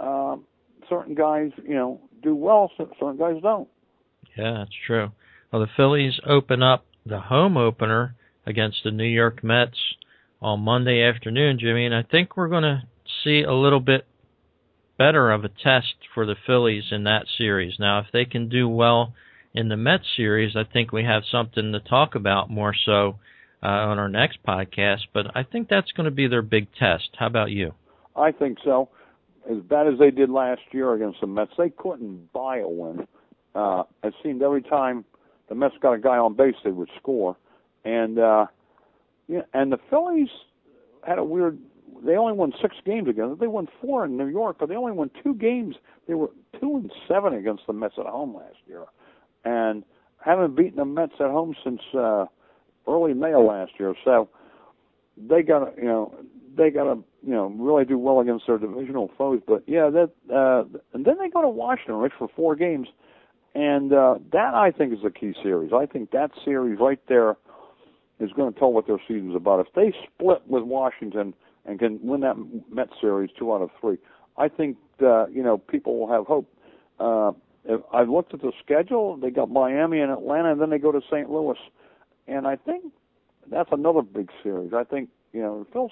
Um, 0.00 0.44
certain 0.88 1.14
guys, 1.14 1.50
you 1.64 1.74
know, 1.74 2.00
do 2.22 2.34
well. 2.34 2.70
Certain 2.76 3.16
guys 3.16 3.36
don't. 3.42 3.68
Yeah, 4.36 4.54
that's 4.58 4.76
true. 4.86 5.10
Well, 5.52 5.62
the 5.62 5.70
Phillies 5.76 6.18
open 6.26 6.62
up 6.62 6.86
the 7.04 7.20
home 7.20 7.56
opener 7.56 8.14
against 8.46 8.78
the 8.84 8.90
New 8.90 9.04
York 9.04 9.44
Mets 9.44 9.78
on 10.40 10.60
Monday 10.60 11.02
afternoon, 11.02 11.58
Jimmy, 11.58 11.86
and 11.86 11.94
I 11.94 12.02
think 12.02 12.36
we're 12.36 12.48
going 12.48 12.62
to 12.62 12.82
see 13.22 13.42
a 13.42 13.52
little 13.52 13.80
bit 13.80 14.06
better 14.98 15.30
of 15.30 15.44
a 15.44 15.48
test 15.48 15.94
for 16.14 16.26
the 16.26 16.36
Phillies 16.46 16.84
in 16.90 17.04
that 17.04 17.26
series. 17.38 17.74
Now, 17.78 18.00
if 18.00 18.06
they 18.12 18.24
can 18.24 18.48
do 18.48 18.68
well 18.68 19.14
in 19.54 19.68
the 19.68 19.76
Mets 19.76 20.04
series, 20.16 20.56
I 20.56 20.64
think 20.64 20.92
we 20.92 21.04
have 21.04 21.22
something 21.30 21.72
to 21.72 21.80
talk 21.80 22.14
about 22.14 22.50
more 22.50 22.74
so 22.84 23.18
uh, 23.62 23.66
on 23.66 23.98
our 23.98 24.08
next 24.08 24.38
podcast. 24.46 25.02
But 25.12 25.36
I 25.36 25.42
think 25.42 25.68
that's 25.68 25.92
going 25.92 26.04
to 26.04 26.10
be 26.10 26.26
their 26.28 26.42
big 26.42 26.68
test. 26.78 27.10
How 27.18 27.26
about 27.26 27.50
you? 27.50 27.74
I 28.16 28.32
think 28.32 28.58
so. 28.64 28.88
As 29.50 29.58
bad 29.58 29.86
as 29.86 29.98
they 29.98 30.10
did 30.10 30.30
last 30.30 30.60
year 30.70 30.94
against 30.94 31.20
the 31.20 31.26
Mets, 31.26 31.52
they 31.58 31.70
couldn't 31.70 32.32
buy 32.32 32.58
a 32.58 32.68
win. 32.68 33.06
Uh, 33.54 33.82
it 34.02 34.14
seemed 34.22 34.42
every 34.42 34.62
time 34.62 35.04
the 35.48 35.54
Mets 35.54 35.74
got 35.80 35.92
a 35.92 35.98
guy 35.98 36.16
on 36.16 36.34
base, 36.34 36.54
they 36.64 36.70
would 36.70 36.88
score, 36.98 37.36
and 37.84 38.18
uh, 38.18 38.46
yeah, 39.28 39.42
and 39.52 39.72
the 39.72 39.78
Phillies 39.90 40.28
had 41.06 41.18
a 41.18 41.24
weird. 41.24 41.58
They 42.04 42.16
only 42.16 42.32
won 42.32 42.52
six 42.62 42.74
games 42.86 43.08
against. 43.08 43.40
They 43.40 43.46
won 43.46 43.68
four 43.80 44.04
in 44.04 44.16
New 44.16 44.26
York, 44.26 44.56
but 44.58 44.68
they 44.68 44.76
only 44.76 44.92
won 44.92 45.10
two 45.22 45.34
games. 45.34 45.76
They 46.08 46.14
were 46.14 46.30
two 46.58 46.76
and 46.76 46.90
seven 47.06 47.34
against 47.34 47.64
the 47.66 47.72
Mets 47.72 47.94
at 47.98 48.06
home 48.06 48.34
last 48.34 48.56
year, 48.66 48.84
and 49.44 49.84
haven't 50.24 50.56
beaten 50.56 50.76
the 50.76 50.84
Mets 50.84 51.14
at 51.20 51.30
home 51.30 51.54
since 51.62 51.80
uh, 51.98 52.26
early 52.86 53.14
May 53.14 53.32
of 53.32 53.44
last 53.44 53.72
year. 53.78 53.94
So 54.04 54.28
they 55.16 55.42
got 55.42 55.64
to, 55.64 55.72
you 55.80 55.88
know, 55.88 56.14
they 56.56 56.70
got 56.70 56.84
to, 56.84 57.02
you 57.22 57.32
know, 57.32 57.46
really 57.58 57.84
do 57.84 57.98
well 57.98 58.20
against 58.20 58.46
their 58.46 58.58
divisional 58.58 59.10
foes. 59.16 59.40
But 59.46 59.62
yeah, 59.66 59.90
that, 59.90 60.10
uh, 60.34 60.78
and 60.92 61.04
then 61.04 61.16
they 61.18 61.28
go 61.28 61.42
to 61.42 61.48
Washington, 61.48 61.96
right, 61.96 62.10
for 62.18 62.28
four 62.34 62.56
games, 62.56 62.88
and 63.54 63.92
uh, 63.92 64.16
that 64.32 64.54
I 64.54 64.70
think 64.70 64.92
is 64.92 65.00
the 65.02 65.10
key 65.10 65.34
series. 65.42 65.72
I 65.74 65.86
think 65.86 66.10
that 66.10 66.30
series 66.44 66.78
right 66.80 67.00
there 67.08 67.36
is 68.18 68.30
going 68.32 68.52
to 68.52 68.58
tell 68.58 68.72
what 68.72 68.86
their 68.86 69.00
season's 69.08 69.36
about. 69.36 69.60
If 69.60 69.72
they 69.74 69.92
split 70.06 70.42
with 70.46 70.62
Washington 70.62 71.34
and 71.64 71.78
can 71.78 71.98
win 72.02 72.20
that 72.20 72.36
Met 72.70 72.88
series 73.00 73.30
two 73.38 73.52
out 73.52 73.62
of 73.62 73.70
three, 73.80 73.98
I 74.36 74.48
think 74.48 74.76
uh, 75.02 75.26
you 75.26 75.42
know 75.42 75.58
people 75.58 75.98
will 75.98 76.08
have 76.08 76.26
hope. 76.26 76.48
Uh, 76.98 77.32
I 77.92 78.02
looked 78.02 78.34
at 78.34 78.40
the 78.40 78.52
schedule. 78.64 79.16
They 79.16 79.30
got 79.30 79.50
Miami 79.50 80.00
and 80.00 80.10
Atlanta, 80.10 80.52
and 80.52 80.60
then 80.60 80.70
they 80.70 80.78
go 80.78 80.90
to 80.90 81.00
St. 81.10 81.30
Louis, 81.30 81.58
and 82.26 82.46
I 82.46 82.56
think 82.56 82.84
that's 83.50 83.70
another 83.72 84.02
big 84.02 84.30
series. 84.42 84.72
I 84.74 84.84
think 84.84 85.10
you 85.32 85.42
know 85.42 85.64
the 85.64 85.78
Phils 85.78 85.90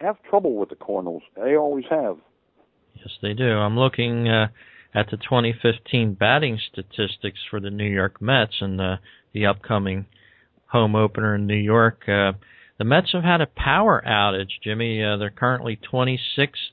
have 0.00 0.16
trouble 0.28 0.54
with 0.54 0.68
the 0.68 0.76
Cardinals. 0.76 1.22
They 1.36 1.56
always 1.56 1.84
have. 1.90 2.16
Yes, 2.94 3.10
they 3.22 3.34
do. 3.34 3.50
I'm 3.50 3.78
looking 3.78 4.28
uh, 4.28 4.48
at 4.94 5.10
the 5.10 5.16
2015 5.16 6.14
batting 6.14 6.58
statistics 6.70 7.40
for 7.50 7.60
the 7.60 7.70
New 7.70 7.88
York 7.88 8.20
Mets 8.20 8.56
and 8.60 8.78
the 8.78 8.96
the 9.32 9.46
upcoming 9.46 10.06
home 10.66 10.94
opener 10.94 11.34
in 11.34 11.46
New 11.46 11.54
York. 11.54 12.02
Uh, 12.08 12.32
the 12.78 12.84
Mets 12.84 13.12
have 13.12 13.22
had 13.22 13.40
a 13.40 13.46
power 13.46 14.02
outage, 14.06 14.50
Jimmy. 14.62 15.02
Uh, 15.02 15.16
they're 15.16 15.30
currently 15.30 15.78
26th 15.92 16.72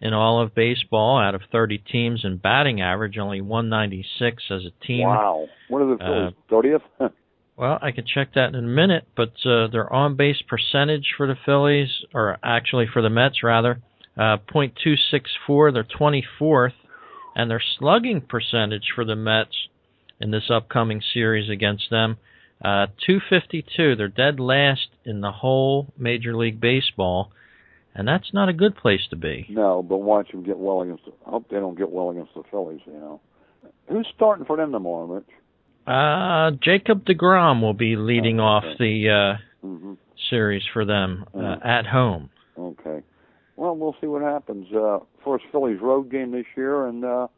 in 0.00 0.12
all 0.12 0.42
of 0.42 0.54
baseball 0.54 1.18
out 1.18 1.34
of 1.34 1.42
30 1.50 1.78
teams 1.78 2.22
in 2.24 2.36
batting 2.36 2.80
average, 2.80 3.16
only 3.18 3.40
196 3.40 4.42
as 4.50 4.62
a 4.64 4.84
team. 4.84 5.06
Wow. 5.06 5.46
What 5.68 5.82
are 5.82 5.96
the 5.96 6.32
Phillies? 6.50 6.80
Uh, 7.00 7.00
30th? 7.00 7.12
well, 7.56 7.78
I 7.80 7.90
can 7.90 8.04
check 8.06 8.34
that 8.34 8.50
in 8.50 8.54
a 8.54 8.62
minute, 8.62 9.06
but 9.16 9.32
uh, 9.44 9.68
their 9.68 9.90
on 9.90 10.16
base 10.16 10.42
percentage 10.46 11.14
for 11.16 11.26
the 11.26 11.36
Phillies, 11.46 11.88
or 12.12 12.36
actually 12.42 12.86
for 12.92 13.00
the 13.00 13.10
Mets 13.10 13.42
rather, 13.42 13.80
uh, 14.16 14.36
.264. 14.54 15.72
They're 15.72 15.84
24th, 15.84 16.74
and 17.34 17.50
their 17.50 17.62
slugging 17.78 18.20
percentage 18.20 18.88
for 18.94 19.04
the 19.04 19.16
Mets 19.16 19.68
in 20.20 20.30
this 20.30 20.50
upcoming 20.50 21.02
series 21.14 21.48
against 21.48 21.88
them, 21.90 22.18
uh, 22.62 22.86
252. 23.06 23.96
They're 23.96 24.08
dead 24.08 24.38
last 24.38 24.88
in 25.04 25.22
the 25.22 25.32
whole 25.32 25.92
Major 25.98 26.36
League 26.36 26.60
Baseball, 26.60 27.30
and 27.94 28.06
that's 28.06 28.34
not 28.34 28.50
a 28.50 28.54
good 28.54 28.76
place 28.76 29.06
to 29.10 29.16
be. 29.16 29.46
No, 29.48 29.82
but 29.82 29.98
watch 29.98 30.30
them 30.30 30.42
get 30.42 30.58
well 30.58 30.82
against. 30.82 31.06
The, 31.06 31.12
I 31.26 31.30
hope 31.30 31.48
they 31.50 31.56
don't 31.56 31.76
get 31.76 31.90
well 31.90 32.10
against 32.10 32.34
the 32.34 32.42
Phillies. 32.50 32.80
You 32.84 32.94
know, 32.94 33.20
who's 33.88 34.06
starting 34.14 34.44
for 34.44 34.58
them 34.58 34.72
tomorrow, 34.72 35.06
Mitch? 35.06 35.24
Uh, 35.86 36.50
Jacob 36.62 37.04
Degrom 37.04 37.60
will 37.62 37.74
be 37.74 37.96
leading 37.96 38.40
Oh, 38.40 38.44
off 38.44 38.64
the 38.78 39.36
uh, 39.38 39.66
hmm 39.66 39.94
series 40.30 40.62
for 40.72 40.84
them 40.84 41.24
uh, 41.34 41.38
Mm. 41.38 41.64
at 41.66 41.86
home. 41.86 42.30
Okay. 42.58 43.02
Well, 43.56 43.76
we'll 43.76 43.94
see 44.00 44.06
what 44.06 44.22
happens. 44.22 44.66
Uh, 44.72 44.98
first 45.24 45.44
Phillies 45.52 45.80
road 45.80 46.10
game 46.10 46.32
this 46.32 46.46
year, 46.56 46.86
and 46.86 47.04
uh, 47.04 47.28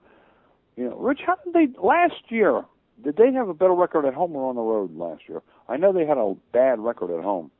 you 0.77 0.89
know, 0.89 0.97
Rich, 0.97 1.21
how 1.27 1.37
did 1.45 1.53
they 1.53 1.67
last 1.81 2.15
year? 2.31 2.65
Did 3.05 3.17
they 3.17 3.33
have 3.33 3.49
a 3.49 3.55
better 3.55 3.75
record 3.75 4.05
at 4.07 4.15
home 4.15 4.35
or 4.35 4.49
on 4.49 4.55
the 4.57 4.63
road 4.63 4.97
last 4.97 5.23
year? 5.29 5.43
I 5.69 5.77
know 5.77 5.93
they 5.93 6.07
had 6.07 6.19
a 6.19 6.35
bad 6.53 6.79
record 6.81 7.11
at 7.17 7.23
home. 7.23 7.51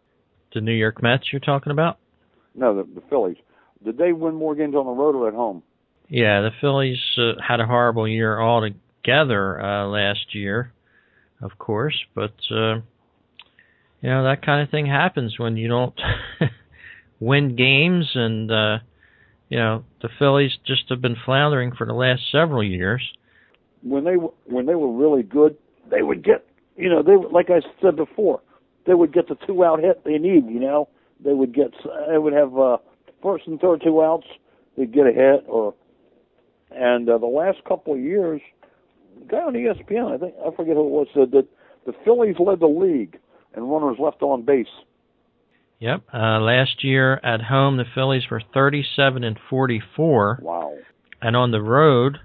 The 0.55 0.61
New 0.61 0.73
York 0.73 1.03
Mets 1.03 1.25
you're 1.33 1.41
talking 1.41 1.71
about? 1.73 1.99
No, 2.55 2.75
the, 2.75 2.83
the 2.95 3.03
Phillies. 3.11 3.37
Did 3.85 3.99
they 3.99 4.13
win 4.13 4.35
more 4.35 4.55
games 4.55 4.75
on 4.75 4.87
the 4.87 4.93
road 4.93 5.15
or 5.15 5.29
at 5.29 5.35
home? 5.35 5.63
Yeah, 6.09 6.41
the 6.41 6.51
Phillies 6.61 6.99
uh, 7.19 7.33
had 7.47 7.61
a 7.61 7.67
horrible 7.67 8.09
year 8.09 8.41
altogether 8.41 9.61
uh, 9.63 9.87
last 9.87 10.35
year, 10.35 10.73
of 11.43 11.59
course, 11.59 11.97
but 12.15 12.35
uh, 12.51 12.77
you 14.01 14.11
know 14.11 14.25
that 14.25 14.45
kind 14.45 14.63
of 14.63 14.71
thing 14.71 14.87
happens 14.87 15.39
when 15.39 15.57
you 15.57 15.69
don't 15.69 15.95
win 17.21 17.57
games, 17.57 18.11
and 18.15 18.51
uh, 18.51 18.79
you 19.49 19.59
know 19.59 19.85
the 20.03 20.09
Phillies 20.19 20.53
just 20.67 20.85
have 20.89 21.01
been 21.01 21.17
floundering 21.25 21.73
for 21.77 21.87
the 21.87 21.95
last 21.95 22.23
several 22.31 22.63
years. 22.63 23.03
When 23.83 24.05
they 24.05 24.17
were- 24.17 24.33
when 24.47 24.67
they 24.67 24.75
were 24.75 24.93
really 24.93 25.23
good, 25.23 25.57
they 25.91 26.03
would 26.03 26.23
get 26.25 26.45
you 26.77 26.89
know 26.89 27.03
they 27.03 27.17
like 27.17 27.51
I 27.51 27.61
said 27.83 27.97
before, 27.97 28.41
they 28.87 28.95
would 28.95 29.13
get 29.13 29.29
the 29.29 29.37
two 29.47 29.65
out 29.65 29.81
hit 29.81 30.05
they 30.05 30.19
need. 30.19 30.47
You 30.47 30.61
know, 30.61 30.89
they 31.25 31.33
would 31.33 31.55
get 31.55 31.73
they 32.11 32.19
would 32.19 32.33
have 32.33 32.57
uh, 32.59 32.79
first 33.23 33.47
and 33.47 33.61
third 33.61 33.83
two 33.85 34.03
outs. 34.03 34.27
They'd 34.77 34.93
get 34.93 35.07
a 35.07 35.13
hit 35.13 35.45
or 35.49 35.75
and 36.71 37.09
uh, 37.09 37.19
the 37.19 37.27
last 37.27 37.65
couple 37.67 37.95
of 37.95 38.01
years, 38.01 38.41
guy 39.29 39.39
on 39.39 39.55
ESPN, 39.55 40.15
I 40.15 40.19
think 40.19 40.35
I 40.45 40.51
forget 40.55 40.75
who 40.77 40.87
it 40.87 40.91
was, 40.91 41.07
said 41.15 41.31
that 41.33 41.47
the 41.87 41.93
Phillies 42.05 42.37
led 42.39 42.61
the 42.61 42.67
league 42.67 43.19
in 43.57 43.63
runners 43.65 43.97
left 43.99 44.23
on 44.23 44.43
base. 44.43 44.67
Yep. 45.81 46.03
Uh, 46.13 46.41
last 46.41 46.83
year 46.83 47.21
at 47.23 47.41
home, 47.43 47.77
the 47.77 47.85
Phillies 47.95 48.25
were 48.31 48.43
37 48.53 49.23
and 49.25 49.39
44, 49.49 50.41
Wow, 50.43 50.75
and 51.23 51.37
on 51.37 51.51
the 51.53 51.63
road, 51.63 52.19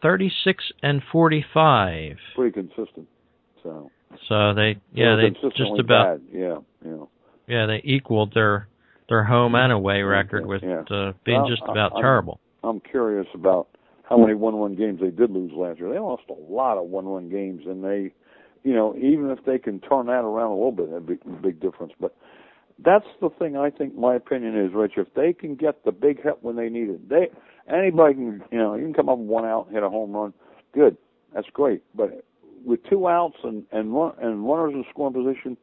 36 0.00 0.64
and 0.82 1.02
45. 1.10 2.16
pretty 2.34 2.52
consistent. 2.52 3.08
So 3.62 3.90
So 4.28 4.54
they, 4.54 4.76
yeah, 4.92 5.16
they 5.16 5.30
just 5.30 5.78
about, 5.80 6.18
bad. 6.18 6.20
yeah, 6.32 6.58
yeah. 6.84 7.04
yeah, 7.46 7.66
they 7.66 7.80
equaled 7.84 8.32
their 8.34 8.68
their 9.08 9.24
home 9.24 9.54
and 9.56 9.72
away 9.72 10.00
record 10.02 10.46
with 10.46 10.62
Yeah. 10.62 10.82
uh, 10.90 11.12
being 11.24 11.40
Well, 11.42 11.48
just 11.50 11.62
about 11.68 11.92
I'm- 11.92 12.00
terrible. 12.02 12.40
I'm 12.64 12.80
curious 12.80 13.26
about 13.34 13.66
how 14.12 14.18
many 14.18 14.34
one-one 14.34 14.74
games 14.74 15.00
they 15.00 15.10
did 15.10 15.30
lose 15.30 15.52
last 15.54 15.80
year. 15.80 15.90
They 15.90 15.98
lost 15.98 16.24
a 16.28 16.52
lot 16.52 16.76
of 16.76 16.84
one-one 16.88 17.30
games, 17.30 17.62
and 17.66 17.82
they, 17.82 18.12
you 18.62 18.74
know, 18.74 18.94
even 18.96 19.30
if 19.30 19.42
they 19.46 19.58
can 19.58 19.80
turn 19.80 20.06
that 20.06 20.20
around 20.20 20.50
a 20.50 20.54
little 20.54 20.70
bit, 20.70 20.90
that'd 20.90 21.06
be 21.06 21.14
a 21.14 21.42
big 21.42 21.60
difference. 21.60 21.94
But 21.98 22.14
that's 22.84 23.06
the 23.22 23.30
thing. 23.38 23.56
I 23.56 23.70
think 23.70 23.96
my 23.96 24.14
opinion 24.14 24.58
is, 24.58 24.74
Rich, 24.74 24.92
if 24.98 25.08
they 25.14 25.32
can 25.32 25.54
get 25.54 25.82
the 25.86 25.92
big 25.92 26.22
hit 26.22 26.42
when 26.42 26.56
they 26.56 26.68
need 26.68 26.90
it, 26.90 27.08
they 27.08 27.30
anybody 27.72 28.12
can, 28.12 28.42
you 28.50 28.58
know, 28.58 28.74
you 28.74 28.84
can 28.84 28.92
come 28.92 29.08
up 29.08 29.16
one 29.16 29.46
out 29.46 29.66
and 29.66 29.74
hit 29.74 29.82
a 29.82 29.88
home 29.88 30.12
run. 30.12 30.34
Good, 30.74 30.98
that's 31.34 31.48
great. 31.50 31.82
But 31.94 32.22
with 32.66 32.80
two 32.90 33.08
outs 33.08 33.38
and 33.44 33.64
and 33.72 33.94
run, 33.94 34.12
and 34.20 34.46
runners 34.46 34.74
in 34.74 34.84
scoring 34.90 35.14
position, 35.14 35.56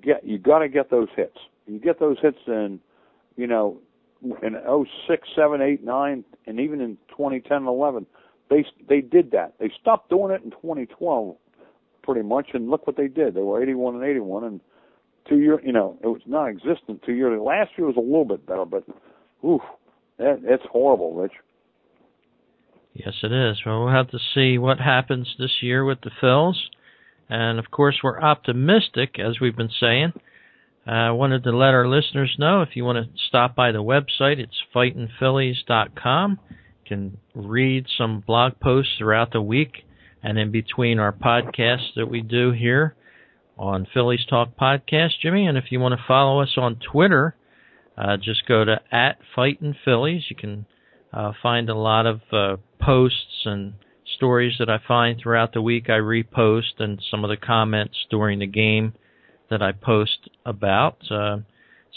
get 0.00 0.24
you 0.24 0.38
got 0.38 0.60
to 0.60 0.68
get 0.68 0.88
those 0.88 1.08
hits. 1.16 1.38
You 1.66 1.80
get 1.80 1.98
those 1.98 2.18
hits 2.22 2.38
in, 2.46 2.78
you 3.36 3.48
know, 3.48 3.78
in 4.42 4.56
06, 5.08 5.28
7, 5.34 5.60
8, 5.60 5.84
9, 5.84 6.24
and 6.46 6.60
even 6.60 6.80
in 6.80 6.96
2010 7.10 7.56
and 7.56 7.66
11, 7.66 8.06
they 8.50 8.64
they 8.88 9.00
did 9.00 9.30
that. 9.32 9.54
They 9.58 9.70
stopped 9.80 10.10
doing 10.10 10.32
it 10.32 10.42
in 10.44 10.50
2012, 10.50 11.36
pretty 12.02 12.22
much, 12.22 12.48
and 12.54 12.70
look 12.70 12.86
what 12.86 12.96
they 12.96 13.08
did. 13.08 13.34
They 13.34 13.40
were 13.40 13.62
81 13.62 13.96
and 13.96 14.04
81, 14.04 14.44
and 14.44 14.60
two 15.28 15.38
year, 15.38 15.60
you 15.64 15.72
know, 15.72 15.98
it 16.02 16.06
was 16.06 16.20
non-existent 16.26 17.02
two 17.04 17.12
years. 17.12 17.40
Last 17.40 17.70
year 17.76 17.86
was 17.86 17.96
a 17.96 18.00
little 18.00 18.24
bit 18.24 18.46
better, 18.46 18.64
but, 18.64 18.84
oof, 19.46 19.62
that, 20.18 20.40
it's 20.44 20.64
horrible, 20.70 21.14
Rich. 21.14 21.32
Yes, 22.94 23.14
it 23.22 23.32
is. 23.32 23.58
Well, 23.64 23.84
we'll 23.84 23.94
have 23.94 24.10
to 24.10 24.18
see 24.34 24.58
what 24.58 24.78
happens 24.78 25.34
this 25.38 25.62
year 25.62 25.84
with 25.84 26.00
the 26.02 26.10
Phils. 26.22 26.56
And 27.28 27.58
of 27.58 27.70
course, 27.70 28.00
we're 28.02 28.20
optimistic, 28.20 29.18
as 29.18 29.40
we've 29.40 29.56
been 29.56 29.70
saying. 29.80 30.12
I 30.84 31.08
uh, 31.08 31.14
wanted 31.14 31.44
to 31.44 31.56
let 31.56 31.74
our 31.74 31.86
listeners 31.86 32.34
know 32.38 32.62
if 32.62 32.70
you 32.74 32.84
want 32.84 33.04
to 33.04 33.20
stop 33.28 33.54
by 33.54 33.70
the 33.70 33.82
website, 33.82 34.38
it's 34.38 34.60
fightinphillies.com. 34.74 36.40
You 36.50 36.56
can 36.88 37.18
read 37.34 37.86
some 37.96 38.24
blog 38.26 38.58
posts 38.58 38.94
throughout 38.98 39.32
the 39.32 39.40
week 39.40 39.84
and 40.24 40.38
in 40.38 40.50
between 40.50 40.98
our 40.98 41.12
podcasts 41.12 41.94
that 41.94 42.10
we 42.10 42.20
do 42.20 42.50
here 42.50 42.96
on 43.56 43.86
Phillies 43.94 44.26
Talk 44.28 44.56
Podcast, 44.60 45.20
Jimmy. 45.20 45.46
And 45.46 45.56
if 45.56 45.66
you 45.70 45.78
want 45.78 45.96
to 45.96 46.04
follow 46.06 46.40
us 46.40 46.54
on 46.56 46.80
Twitter, 46.90 47.36
uh, 47.96 48.16
just 48.16 48.46
go 48.48 48.64
to 48.64 48.80
at 48.90 49.18
Fightin' 49.36 49.76
Phillies. 49.84 50.24
You 50.30 50.36
can 50.36 50.66
uh, 51.12 51.32
find 51.40 51.68
a 51.68 51.76
lot 51.76 52.06
of 52.06 52.20
uh, 52.32 52.56
posts 52.80 53.44
and 53.44 53.74
stories 54.16 54.56
that 54.58 54.68
I 54.68 54.78
find 54.86 55.20
throughout 55.20 55.52
the 55.52 55.62
week. 55.62 55.88
I 55.88 55.98
repost 55.98 56.80
and 56.80 57.00
some 57.08 57.22
of 57.22 57.30
the 57.30 57.36
comments 57.36 57.96
during 58.10 58.40
the 58.40 58.46
game 58.46 58.94
that 59.52 59.62
I 59.62 59.72
post 59.72 60.30
about. 60.46 60.98
Uh, 61.10 61.38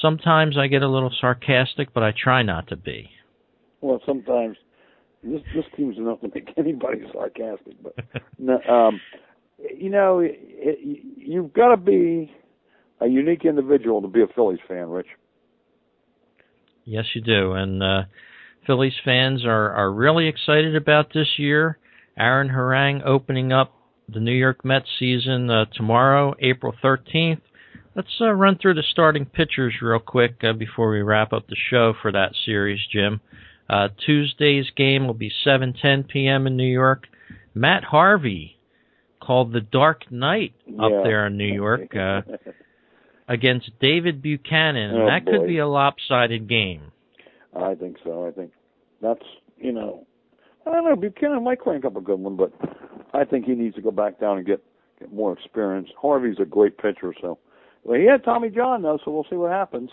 sometimes 0.01 0.57
I 0.57 0.67
get 0.67 0.83
a 0.83 0.89
little 0.89 1.11
sarcastic, 1.19 1.93
but 1.93 2.03
I 2.03 2.11
try 2.11 2.43
not 2.43 2.67
to 2.67 2.75
be. 2.75 3.09
Well, 3.81 4.01
sometimes 4.05 4.57
this 5.23 5.41
this 5.55 5.65
team's 5.75 5.97
enough 5.97 6.19
to 6.21 6.29
make 6.33 6.49
anybody 6.57 7.01
sarcastic, 7.13 7.81
but 7.81 7.95
no, 8.37 8.59
um, 8.69 8.99
you 9.57 9.89
know, 9.89 10.19
it, 10.19 10.37
it, 10.37 10.99
you've 11.17 11.53
got 11.53 11.69
to 11.69 11.77
be 11.77 12.31
a 12.99 13.07
unique 13.07 13.45
individual 13.45 14.01
to 14.01 14.07
be 14.07 14.21
a 14.21 14.27
Phillies 14.35 14.59
fan, 14.67 14.89
Rich. 14.89 15.07
Yes, 16.83 17.05
you 17.15 17.21
do, 17.21 17.53
and 17.53 17.81
uh, 17.81 18.03
Phillies 18.67 18.93
fans 19.03 19.45
are 19.45 19.71
are 19.71 19.91
really 19.91 20.27
excited 20.27 20.75
about 20.75 21.13
this 21.13 21.27
year. 21.37 21.79
Aaron 22.17 22.49
Harang 22.49 23.01
opening 23.05 23.53
up 23.53 23.73
the 24.09 24.19
New 24.19 24.33
York 24.33 24.63
Mets 24.63 24.87
season 24.99 25.49
uh, 25.49 25.65
tomorrow, 25.73 26.33
April 26.39 26.73
13th. 26.83 27.41
Let's 27.95 28.09
uh, 28.19 28.31
run 28.31 28.57
through 28.57 28.73
the 28.75 28.83
starting 28.91 29.25
pitchers 29.25 29.73
real 29.81 29.99
quick 29.99 30.35
uh, 30.43 30.53
before 30.53 30.91
we 30.91 31.01
wrap 31.01 31.31
up 31.33 31.47
the 31.47 31.55
show 31.69 31.93
for 32.01 32.11
that 32.11 32.33
series, 32.45 32.79
Jim. 32.91 33.21
Uh, 33.69 33.87
Tuesday's 34.05 34.69
game 34.75 35.07
will 35.07 35.13
be 35.13 35.31
7:10 35.45 36.07
p.m. 36.07 36.45
in 36.45 36.55
New 36.57 36.71
York. 36.71 37.07
Matt 37.53 37.83
Harvey, 37.85 38.59
called 39.21 39.53
the 39.53 39.61
Dark 39.61 40.11
Knight 40.11 40.53
up 40.79 40.91
Yeah. 40.91 41.01
there 41.03 41.27
in 41.27 41.37
New 41.37 41.51
York, 41.51 41.95
uh, 41.95 42.21
against 43.27 43.71
David 43.79 44.21
Buchanan, 44.21 44.91
and 44.91 45.03
Oh, 45.03 45.05
that 45.07 45.25
could 45.25 45.47
be 45.47 45.57
a 45.57 45.67
lopsided 45.67 46.47
game. 46.47 46.91
I 47.55 47.73
think 47.75 47.97
so. 48.03 48.27
I 48.27 48.31
think 48.31 48.51
that's 49.01 49.23
you 49.57 49.71
know, 49.71 50.05
I 50.65 50.71
don't 50.71 50.85
know. 50.85 50.95
Buchanan 50.95 51.43
might 51.43 51.59
crank 51.59 51.85
up 51.85 51.95
a 51.95 52.01
good 52.01 52.19
one, 52.19 52.35
but 52.35 52.51
I 53.13 53.23
think 53.23 53.45
he 53.45 53.53
needs 53.53 53.75
to 53.75 53.81
go 53.81 53.91
back 53.91 54.19
down 54.19 54.37
and 54.37 54.45
get 54.45 54.63
get 54.99 55.13
more 55.13 55.33
experience. 55.33 55.89
Harvey's 56.01 56.37
a 56.39 56.45
great 56.45 56.77
pitcher, 56.77 57.13
so 57.21 57.37
well, 57.83 57.99
he 57.99 58.05
had 58.05 58.23
Tommy 58.23 58.49
John 58.49 58.81
though, 58.81 58.99
so 59.03 59.11
we'll 59.11 59.25
see 59.29 59.35
what 59.35 59.51
happens. 59.51 59.89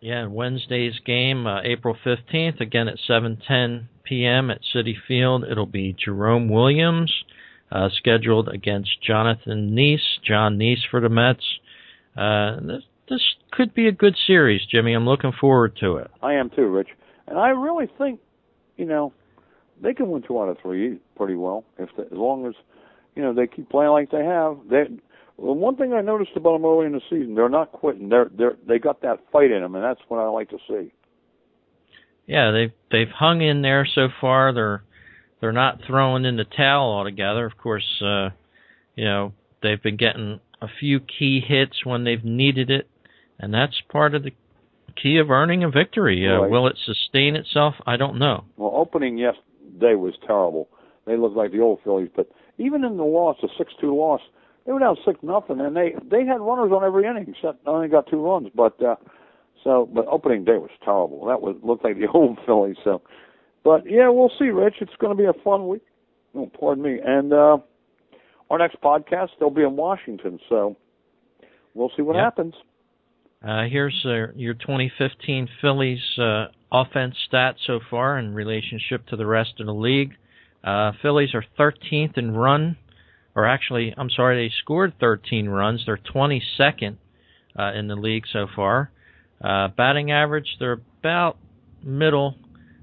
Yeah, 0.00 0.22
and 0.22 0.34
Wednesday's 0.34 0.98
game, 1.06 1.46
uh, 1.46 1.62
April 1.62 1.96
15th, 2.04 2.60
again 2.60 2.88
at 2.88 2.98
7:10 3.08 3.88
p.m. 4.04 4.50
at 4.50 4.60
Citi 4.74 4.94
Field. 5.06 5.44
It'll 5.48 5.66
be 5.66 5.94
Jerome 6.04 6.48
Williams 6.48 7.12
uh, 7.70 7.88
scheduled 7.96 8.48
against 8.48 9.02
Jonathan 9.02 9.70
Niese, 9.70 10.20
John 10.26 10.58
Niese 10.58 10.88
for 10.90 11.00
the 11.00 11.08
Mets. 11.08 11.44
Uh, 12.16 12.56
this, 12.60 12.82
this 13.08 13.22
could 13.52 13.74
be 13.74 13.86
a 13.86 13.92
good 13.92 14.16
series, 14.26 14.62
Jimmy. 14.70 14.92
I'm 14.92 15.06
looking 15.06 15.32
forward 15.40 15.76
to 15.80 15.96
it. 15.96 16.10
I 16.20 16.34
am 16.34 16.50
too, 16.50 16.66
Rich, 16.66 16.88
and 17.28 17.38
I 17.38 17.50
really 17.50 17.88
think 17.98 18.20
you 18.76 18.86
know 18.86 19.12
they 19.82 19.94
can 19.94 20.10
win 20.10 20.22
two 20.22 20.40
out 20.40 20.48
of 20.48 20.58
three 20.62 20.98
pretty 21.16 21.34
well 21.34 21.64
if 21.78 21.88
they, 21.96 22.04
as 22.04 22.12
long 22.12 22.46
as 22.46 22.54
you 23.14 23.22
know 23.22 23.34
they 23.34 23.46
keep 23.46 23.68
playing 23.68 23.90
like 23.90 24.10
they 24.10 24.24
have. 24.24 24.58
They 24.70 24.84
well, 25.36 25.54
one 25.54 25.76
thing 25.76 25.92
I 25.92 26.00
noticed 26.00 26.32
about 26.36 26.52
them 26.52 26.64
early 26.64 26.86
in 26.86 26.92
the 26.92 27.00
season, 27.10 27.34
they're 27.34 27.48
not 27.48 27.72
quitting. 27.72 28.08
They're 28.08 28.30
they're 28.36 28.56
they 28.66 28.78
got 28.78 29.02
that 29.02 29.20
fight 29.32 29.50
in 29.50 29.60
them, 29.60 29.74
and 29.74 29.84
that's 29.84 30.00
what 30.08 30.20
I 30.20 30.28
like 30.28 30.50
to 30.50 30.58
see. 30.68 30.92
Yeah, 32.26 32.52
they've 32.52 32.72
they've 32.90 33.12
hung 33.12 33.42
in 33.42 33.62
there 33.62 33.86
so 33.92 34.08
far. 34.20 34.52
They're 34.52 34.82
they're 35.40 35.52
not 35.52 35.80
throwing 35.86 36.24
in 36.24 36.36
the 36.36 36.44
towel 36.44 36.92
altogether. 36.92 37.44
Of 37.44 37.56
course, 37.58 38.02
uh, 38.02 38.30
you 38.94 39.04
know 39.04 39.32
they've 39.62 39.82
been 39.82 39.96
getting 39.96 40.40
a 40.60 40.68
few 40.80 41.00
key 41.00 41.40
hits 41.40 41.84
when 41.84 42.04
they've 42.04 42.24
needed 42.24 42.70
it, 42.70 42.88
and 43.38 43.52
that's 43.52 43.80
part 43.90 44.14
of 44.14 44.22
the 44.22 44.32
key 45.02 45.18
of 45.18 45.30
earning 45.30 45.64
a 45.64 45.70
victory. 45.70 46.28
Uh, 46.28 46.42
Right. 46.42 46.50
Will 46.50 46.68
it 46.68 46.78
sustain 46.84 47.34
itself? 47.34 47.74
I 47.86 47.96
don't 47.96 48.18
know. 48.18 48.44
Well, 48.56 48.72
opening 48.74 49.18
yesterday 49.72 49.94
was 49.94 50.14
terrible. 50.26 50.68
They 51.06 51.16
looked 51.16 51.36
like 51.36 51.52
the 51.52 51.60
old 51.60 51.80
Phillies, 51.82 52.10
but 52.14 52.28
even 52.58 52.84
in 52.84 52.96
the 52.96 53.04
loss, 53.04 53.36
the 53.42 53.48
six-two 53.58 53.94
loss, 53.94 54.20
they 54.66 54.72
were 54.72 54.78
down 54.78 54.96
six 55.04 55.18
nothing, 55.22 55.60
and 55.60 55.74
they 55.76 55.94
they 56.08 56.24
had 56.24 56.40
runners 56.40 56.70
on 56.72 56.84
every 56.84 57.06
inning. 57.06 57.34
Except 57.36 57.66
only 57.66 57.88
got 57.88 58.06
two 58.08 58.24
runs, 58.24 58.48
but 58.54 58.80
uh, 58.82 58.94
so 59.64 59.88
but 59.92 60.06
opening 60.06 60.44
day 60.44 60.58
was 60.58 60.70
terrible. 60.84 61.26
That 61.26 61.42
was 61.42 61.56
looked 61.62 61.84
like 61.84 61.96
the 61.96 62.06
old 62.14 62.38
Phillies. 62.46 62.76
So, 62.84 63.02
but 63.64 63.82
yeah, 63.90 64.08
we'll 64.08 64.30
see, 64.38 64.46
Rich. 64.50 64.76
It's 64.80 64.92
going 65.00 65.16
to 65.16 65.20
be 65.20 65.28
a 65.28 65.42
fun 65.42 65.66
week. 65.66 65.82
Oh, 66.34 66.50
pardon 66.58 66.84
me. 66.84 66.98
And 67.04 67.32
uh, 67.32 67.58
our 68.50 68.58
next 68.58 68.80
podcast, 68.80 69.30
they'll 69.40 69.50
be 69.50 69.62
in 69.62 69.76
Washington, 69.76 70.38
so 70.48 70.76
we'll 71.74 71.90
see 71.96 72.02
what 72.02 72.14
Yep. 72.14 72.24
happens. 72.24 72.54
Uh, 73.46 73.64
here's 73.64 74.00
uh, 74.04 74.32
your 74.36 74.54
2015 74.54 75.48
Phillies 75.60 75.98
uh, 76.18 76.46
offense 76.72 77.14
stats 77.30 77.56
so 77.66 77.78
far 77.90 78.18
in 78.18 78.34
relationship 78.34 79.06
to 79.08 79.16
the 79.16 79.26
rest 79.26 79.60
of 79.60 79.66
the 79.66 79.74
league. 79.74 80.14
Uh, 80.64 80.92
Phillies 81.02 81.34
are 81.34 81.44
13th 81.58 82.16
in 82.16 82.32
run, 82.32 82.76
or 83.34 83.46
actually, 83.46 83.94
I'm 83.96 84.10
sorry, 84.10 84.48
they 84.48 84.54
scored 84.62 84.94
13 84.98 85.48
runs. 85.48 85.82
They're 85.86 85.98
22nd 85.98 86.96
uh, 87.58 87.72
in 87.74 87.88
the 87.88 87.96
league 87.96 88.24
so 88.32 88.46
far. 88.54 88.90
Uh, 89.42 89.68
batting 89.68 90.10
average, 90.10 90.56
they're 90.58 90.80
about 91.00 91.36
middle, 91.82 92.36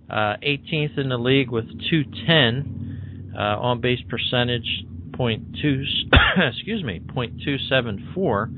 uh, 0.10 0.36
18th 0.44 0.98
in 0.98 1.10
the 1.10 1.18
league 1.18 1.50
with 1.50 1.66
210. 1.90 3.32
Uh, 3.36 3.42
on 3.42 3.80
base 3.80 4.00
percentage, 4.10 4.86
excuse 5.18 6.84
me, 6.84 7.00
point 7.14 7.42
two 7.44 7.58
seven 7.70 8.12
four. 8.14 8.50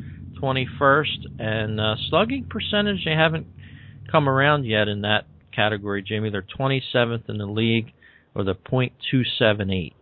21st, 0.41 1.39
and 1.39 1.80
uh, 1.80 1.96
slugging 2.10 2.46
percentage 2.50 3.06
they 3.06 3.12
haven't 3.12 3.48
come 4.12 4.28
around 4.28 4.65
yet 4.65 4.88
in 4.88 5.02
that 5.02 5.26
category, 5.56 6.02
Jamie. 6.02 6.30
They're 6.30 6.45
27th 6.58 7.30
in 7.30 7.38
the 7.38 7.45
league 7.45 7.93
with 8.34 8.47
a 8.47 8.56
.278. 8.71 9.93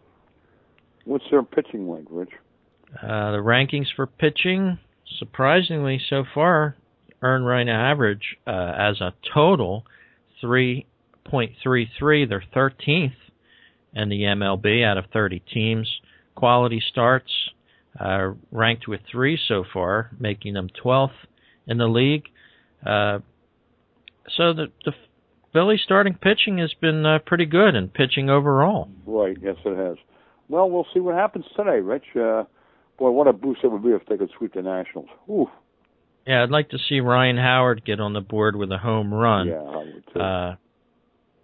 What's 1.06 1.26
their 1.32 1.44
pitching 1.44 1.88
like, 1.88 2.06
Rich? 2.10 2.30
Uh, 3.02 3.32
the 3.32 3.38
rankings 3.38 3.88
for 3.96 4.08
pitching, 4.08 4.80
surprisingly 5.18 6.02
so 6.10 6.24
far, 6.34 6.76
earned 7.22 7.46
run 7.46 7.70
average 7.70 8.38
uh, 8.48 8.74
as 8.78 9.02
a 9.02 9.14
total 9.34 9.86
3.33. 10.44 12.30
They're 12.30 12.44
13th 12.56 13.14
in 13.94 14.10
the 14.10 14.22
MLB 14.22 14.86
out 14.86 14.98
of 14.98 15.06
30 15.12 15.42
teams. 15.52 15.90
Quality 16.36 16.82
starts 16.90 17.32
uh, 18.00 18.32
ranked 18.52 18.88
with 18.88 19.02
three 19.12 19.38
so 19.48 19.64
far, 19.74 20.12
making 20.20 20.54
them 20.54 20.70
12th 20.84 21.10
in 21.68 21.78
the 21.78 21.88
league. 21.88 22.26
Uh, 22.86 23.20
so 24.36 24.54
the 24.54 24.68
the 24.86 24.94
Philly 25.54 25.80
starting 25.84 26.14
pitching 26.14 26.60
has 26.60 26.74
been 26.80 27.06
uh, 27.06 27.20
pretty 27.26 27.46
good 27.46 27.76
and 27.76 27.94
pitching 27.94 28.30
overall. 28.30 28.90
Right. 29.06 29.38
Yes, 29.42 29.56
it 29.66 29.78
has. 29.78 29.98
Well, 30.48 30.70
we'll 30.70 30.86
see 30.94 31.00
what 31.00 31.16
happens 31.16 31.46
today, 31.56 31.80
Rich. 31.80 32.06
Uh, 32.16 32.44
boy, 32.98 33.12
what 33.12 33.28
a 33.28 33.34
boost 33.34 33.62
it 33.64 33.72
would 33.72 33.84
be 33.84 33.90
if 33.90 34.06
they 34.08 34.18
could 34.18 34.30
sweep 34.38 34.54
the 34.54 34.62
Nationals. 34.62 35.10
Ooh. 35.30 35.48
Yeah, 36.28 36.44
I'd 36.44 36.52
like 36.52 36.70
to 36.70 36.78
see 36.78 37.00
Ryan 37.00 37.38
Howard 37.38 37.84
get 37.86 38.00
on 38.00 38.14
the 38.14 38.22
board 38.22 38.56
with 38.56 38.72
a 38.72 38.78
home 38.78 39.12
run. 39.14 39.48
Yeah, 39.48 39.56
I 39.56 39.78
would 39.78 40.04
too. 40.14 40.20
uh, 40.20 40.56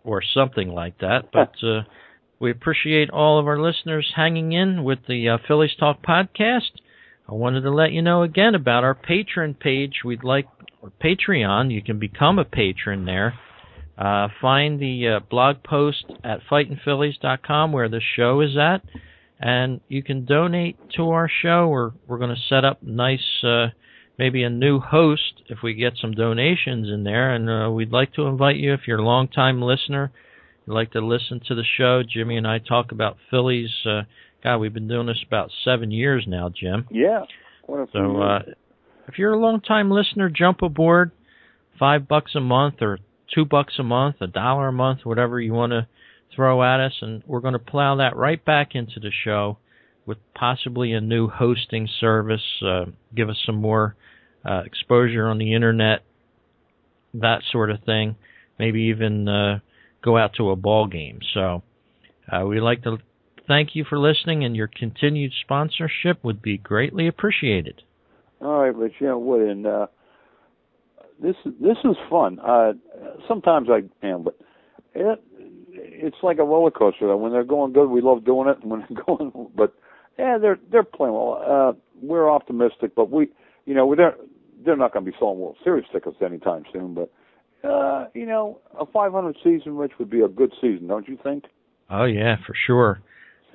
or 0.03 0.21
something 0.33 0.69
like 0.69 0.99
that. 0.99 1.29
But 1.33 1.53
uh, 1.63 1.81
we 2.39 2.51
appreciate 2.51 3.09
all 3.09 3.39
of 3.39 3.47
our 3.47 3.59
listeners 3.59 4.13
hanging 4.15 4.51
in 4.51 4.83
with 4.83 4.99
the 5.07 5.29
uh, 5.29 5.37
Phillies 5.47 5.75
Talk 5.79 6.03
podcast. 6.03 6.71
I 7.27 7.33
wanted 7.33 7.61
to 7.61 7.71
let 7.71 7.91
you 7.91 8.03
know 8.03 8.21
again 8.21 8.53
about 8.53 8.83
our 8.83 8.93
Patreon 8.93 9.59
page. 9.59 10.01
We'd 10.05 10.23
like 10.23 10.45
Patreon. 11.05 11.71
You 11.71 11.81
can 11.81 11.99
become 11.99 12.39
a 12.39 12.45
patron 12.45 13.05
there. 13.05 13.35
Uh, 13.97 14.27
find 14.41 14.79
the 14.79 15.07
uh, 15.07 15.19
blog 15.29 15.63
post 15.63 16.05
at 16.23 16.39
fightinphillies.com 16.51 17.71
where 17.71 17.87
the 17.87 18.01
show 18.15 18.41
is 18.41 18.57
at, 18.57 18.81
and 19.39 19.79
you 19.87 20.03
can 20.03 20.25
donate 20.25 20.77
to 20.97 21.11
our 21.11 21.29
show. 21.29 21.67
We're 21.67 21.91
we're 22.07 22.17
going 22.17 22.35
to 22.35 22.41
set 22.49 22.65
up 22.65 22.83
nice, 22.83 23.43
uh, 23.43 23.67
maybe 24.17 24.43
a 24.43 24.49
new 24.49 24.79
host 24.79 25.43
if 25.47 25.59
we 25.63 25.75
get 25.75 25.93
some 26.01 26.11
donations 26.11 26.89
in 26.89 27.03
there, 27.05 27.33
and 27.33 27.49
uh, 27.49 27.71
we'd 27.71 27.91
like 27.91 28.13
to 28.13 28.23
invite 28.23 28.57
you 28.57 28.73
if 28.73 28.81
you're 28.85 28.99
a 28.99 29.05
long-time 29.05 29.61
listener. 29.61 30.11
You'd 30.65 30.73
like 30.73 30.91
to 30.91 31.05
listen 31.05 31.39
to 31.47 31.55
the 31.55 31.63
show. 31.77 32.01
Jimmy 32.03 32.35
and 32.35 32.47
I 32.47 32.59
talk 32.59 32.91
about 32.91 33.15
Phillies. 33.29 33.69
Uh, 33.85 34.01
God, 34.43 34.57
we've 34.57 34.73
been 34.73 34.89
doing 34.89 35.07
this 35.07 35.23
about 35.25 35.51
seven 35.63 35.89
years 35.91 36.25
now, 36.27 36.49
Jim. 36.49 36.87
yeah. 36.91 37.23
So 37.93 38.21
uh, 38.21 38.39
if 39.07 39.17
you're 39.17 39.33
a 39.33 39.39
long-time 39.39 39.91
listener, 39.91 40.29
jump 40.29 40.61
aboard. 40.61 41.11
Five 41.77 42.07
bucks 42.07 42.35
a 42.35 42.39
month 42.39 42.75
or 42.81 42.99
two 43.33 43.45
bucks 43.45 43.73
a 43.79 43.83
month, 43.83 44.17
a 44.21 44.27
dollar 44.27 44.69
a 44.69 44.73
month, 44.73 45.01
whatever 45.03 45.39
you 45.39 45.53
want 45.53 45.71
to 45.71 45.87
throw 46.35 46.63
at 46.63 46.79
us, 46.79 46.93
and 47.01 47.23
we're 47.25 47.39
going 47.39 47.53
to 47.53 47.59
plow 47.59 47.95
that 47.97 48.15
right 48.15 48.43
back 48.43 48.75
into 48.75 48.99
the 48.99 49.11
show 49.23 49.57
with 50.05 50.17
possibly 50.33 50.91
a 50.93 51.01
new 51.01 51.27
hosting 51.27 51.87
service. 51.99 52.43
Uh, 52.65 52.85
give 53.15 53.29
us 53.29 53.37
some 53.45 53.55
more 53.55 53.95
uh, 54.45 54.61
exposure 54.65 55.27
on 55.27 55.37
the 55.37 55.53
internet, 55.53 56.03
that 57.13 57.41
sort 57.51 57.71
of 57.71 57.83
thing. 57.83 58.15
Maybe 58.59 58.83
even 58.83 59.27
uh, 59.27 59.59
go 60.03 60.17
out 60.17 60.33
to 60.37 60.51
a 60.51 60.55
ball 60.55 60.87
game. 60.87 61.19
So 61.33 61.63
uh, 62.31 62.45
we 62.45 62.59
like 62.61 62.83
to 62.83 62.97
thank 63.47 63.75
you 63.75 63.83
for 63.83 63.97
listening, 63.97 64.43
and 64.43 64.55
your 64.55 64.69
continued 64.73 65.33
sponsorship 65.41 66.23
would 66.23 66.41
be 66.41 66.57
greatly 66.57 67.07
appreciated. 67.07 67.81
All 68.41 68.59
right, 68.59 68.75
Rich. 68.75 68.95
Yeah, 68.99 69.13
would 69.13 69.41
and 69.41 69.65
uh, 69.65 69.87
this 71.21 71.35
this 71.45 71.77
is 71.83 71.95
fun. 72.09 72.39
Uh, 72.39 72.73
sometimes 73.27 73.69
I 73.69 74.05
am, 74.05 74.23
but 74.23 74.37
it, 74.93 75.23
it's 75.69 76.17
like 76.23 76.39
a 76.39 76.43
roller 76.43 76.71
coaster. 76.71 77.15
When 77.15 77.31
they're 77.31 77.43
going 77.43 77.73
good, 77.73 77.89
we 77.89 78.01
love 78.01 78.25
doing 78.25 78.49
it, 78.49 78.57
and 78.61 78.71
when 78.71 78.85
they're 78.89 79.03
going, 79.05 79.49
but 79.55 79.73
yeah, 80.17 80.37
they're 80.37 80.59
they're 80.71 80.83
playing 80.83 81.13
well. 81.13 81.41
Uh, 81.45 81.79
we're 82.01 82.29
optimistic, 82.29 82.95
but 82.95 83.09
we, 83.09 83.29
you 83.65 83.73
know, 83.73 83.85
we're 83.85 83.95
they're 83.95 84.15
they're 84.65 84.77
not 84.77 84.93
going 84.93 85.05
to 85.05 85.11
be 85.11 85.17
selling 85.19 85.39
World 85.39 85.57
Series 85.63 85.85
tickets 85.91 86.17
anytime 86.21 86.63
soon. 86.73 86.93
But 86.93 87.11
uh, 87.67 88.07
you 88.13 88.25
know, 88.25 88.59
a 88.79 88.85
500 88.85 89.35
season, 89.43 89.75
Rich, 89.75 89.93
would 89.99 90.09
be 90.09 90.21
a 90.21 90.27
good 90.27 90.53
season, 90.61 90.87
don't 90.87 91.07
you 91.07 91.17
think? 91.23 91.45
Oh 91.89 92.05
yeah, 92.05 92.35
for 92.45 92.53
sure. 92.65 93.01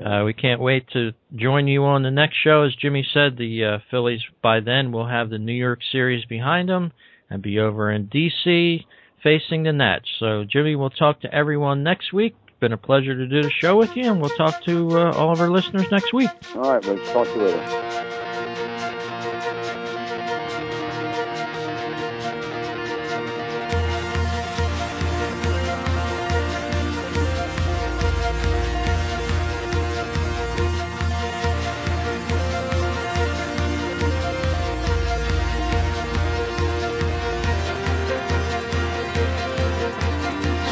Uh, 0.05 0.25
we 0.25 0.33
can't 0.33 0.61
wait 0.61 0.89
to 0.93 1.13
join 1.35 1.69
you 1.69 1.85
on 1.85 2.03
the 2.03 2.11
next 2.11 2.37
show. 2.43 2.63
As 2.63 2.75
Jimmy 2.75 3.07
said, 3.13 3.37
the 3.37 3.65
uh, 3.65 3.79
Phillies 3.91 4.23
by 4.43 4.61
then 4.61 4.93
will 4.93 5.07
have 5.07 5.31
the 5.31 5.39
New 5.39 5.53
York 5.53 5.81
series 5.93 6.25
behind 6.25 6.69
them 6.69 6.93
and 7.29 7.43
be 7.43 7.59
over 7.59 7.91
in 7.91 8.07
D.C. 8.07 8.87
facing 9.23 9.63
the 9.63 9.73
Nats. 9.73 10.09
So, 10.19 10.45
Jimmy, 10.45 10.75
we'll 10.75 10.91
talk 10.91 11.21
to 11.21 11.35
everyone 11.35 11.83
next 11.83 12.13
week. 12.13 12.35
Been 12.61 12.73
a 12.73 12.79
pleasure 12.79 13.15
to 13.15 13.27
do 13.27 13.43
the 13.43 13.51
show 13.51 13.77
with 13.77 13.97
you, 13.97 14.11
and 14.11 14.21
we'll 14.21 14.31
talk 14.31 14.63
to 14.65 14.91
uh, 14.91 15.13
all 15.13 15.33
of 15.33 15.41
our 15.41 15.51
listeners 15.51 15.87
next 15.91 16.13
week. 16.13 16.31
All 16.55 16.73
right, 16.73 16.85
Rich. 16.85 17.07
Talk 17.09 17.27
to 17.27 17.35
you 17.35 17.43
later. 17.43 18.27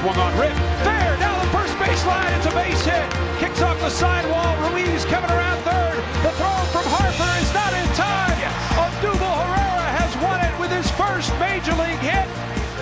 Swung 0.09 0.21
on 0.21 0.41
Rip. 0.41 0.55
Down 0.85 1.39
the 1.45 1.53
first 1.53 1.75
baseline. 1.75 2.35
It's 2.39 2.47
a 2.47 2.51
base 2.53 2.83
hit. 2.83 3.11
Kicks 3.41 3.61
off 3.61 3.79
the 3.79 3.91
sidewall. 3.91 4.57
Ruiz 4.71 5.05
coming 5.05 5.31
around 5.31 5.61
third. 5.65 5.99
The 6.25 6.31
throw 6.33 6.65
from 6.73 6.85
Harper 6.89 7.29
is 7.45 7.53
not 7.53 7.75
in 7.77 7.87
time. 7.93 8.41
Odubel 8.81 9.37
Herrera 9.45 9.89
has 10.01 10.17
won 10.25 10.41
it 10.41 10.59
with 10.59 10.71
his 10.71 10.91
first 10.93 11.31
major 11.39 11.75
league 11.77 12.01
hit. 12.01 12.27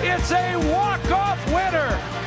It's 0.07 0.31
a 0.31 0.55
walk-off 0.71 1.45
winner. 1.47 2.26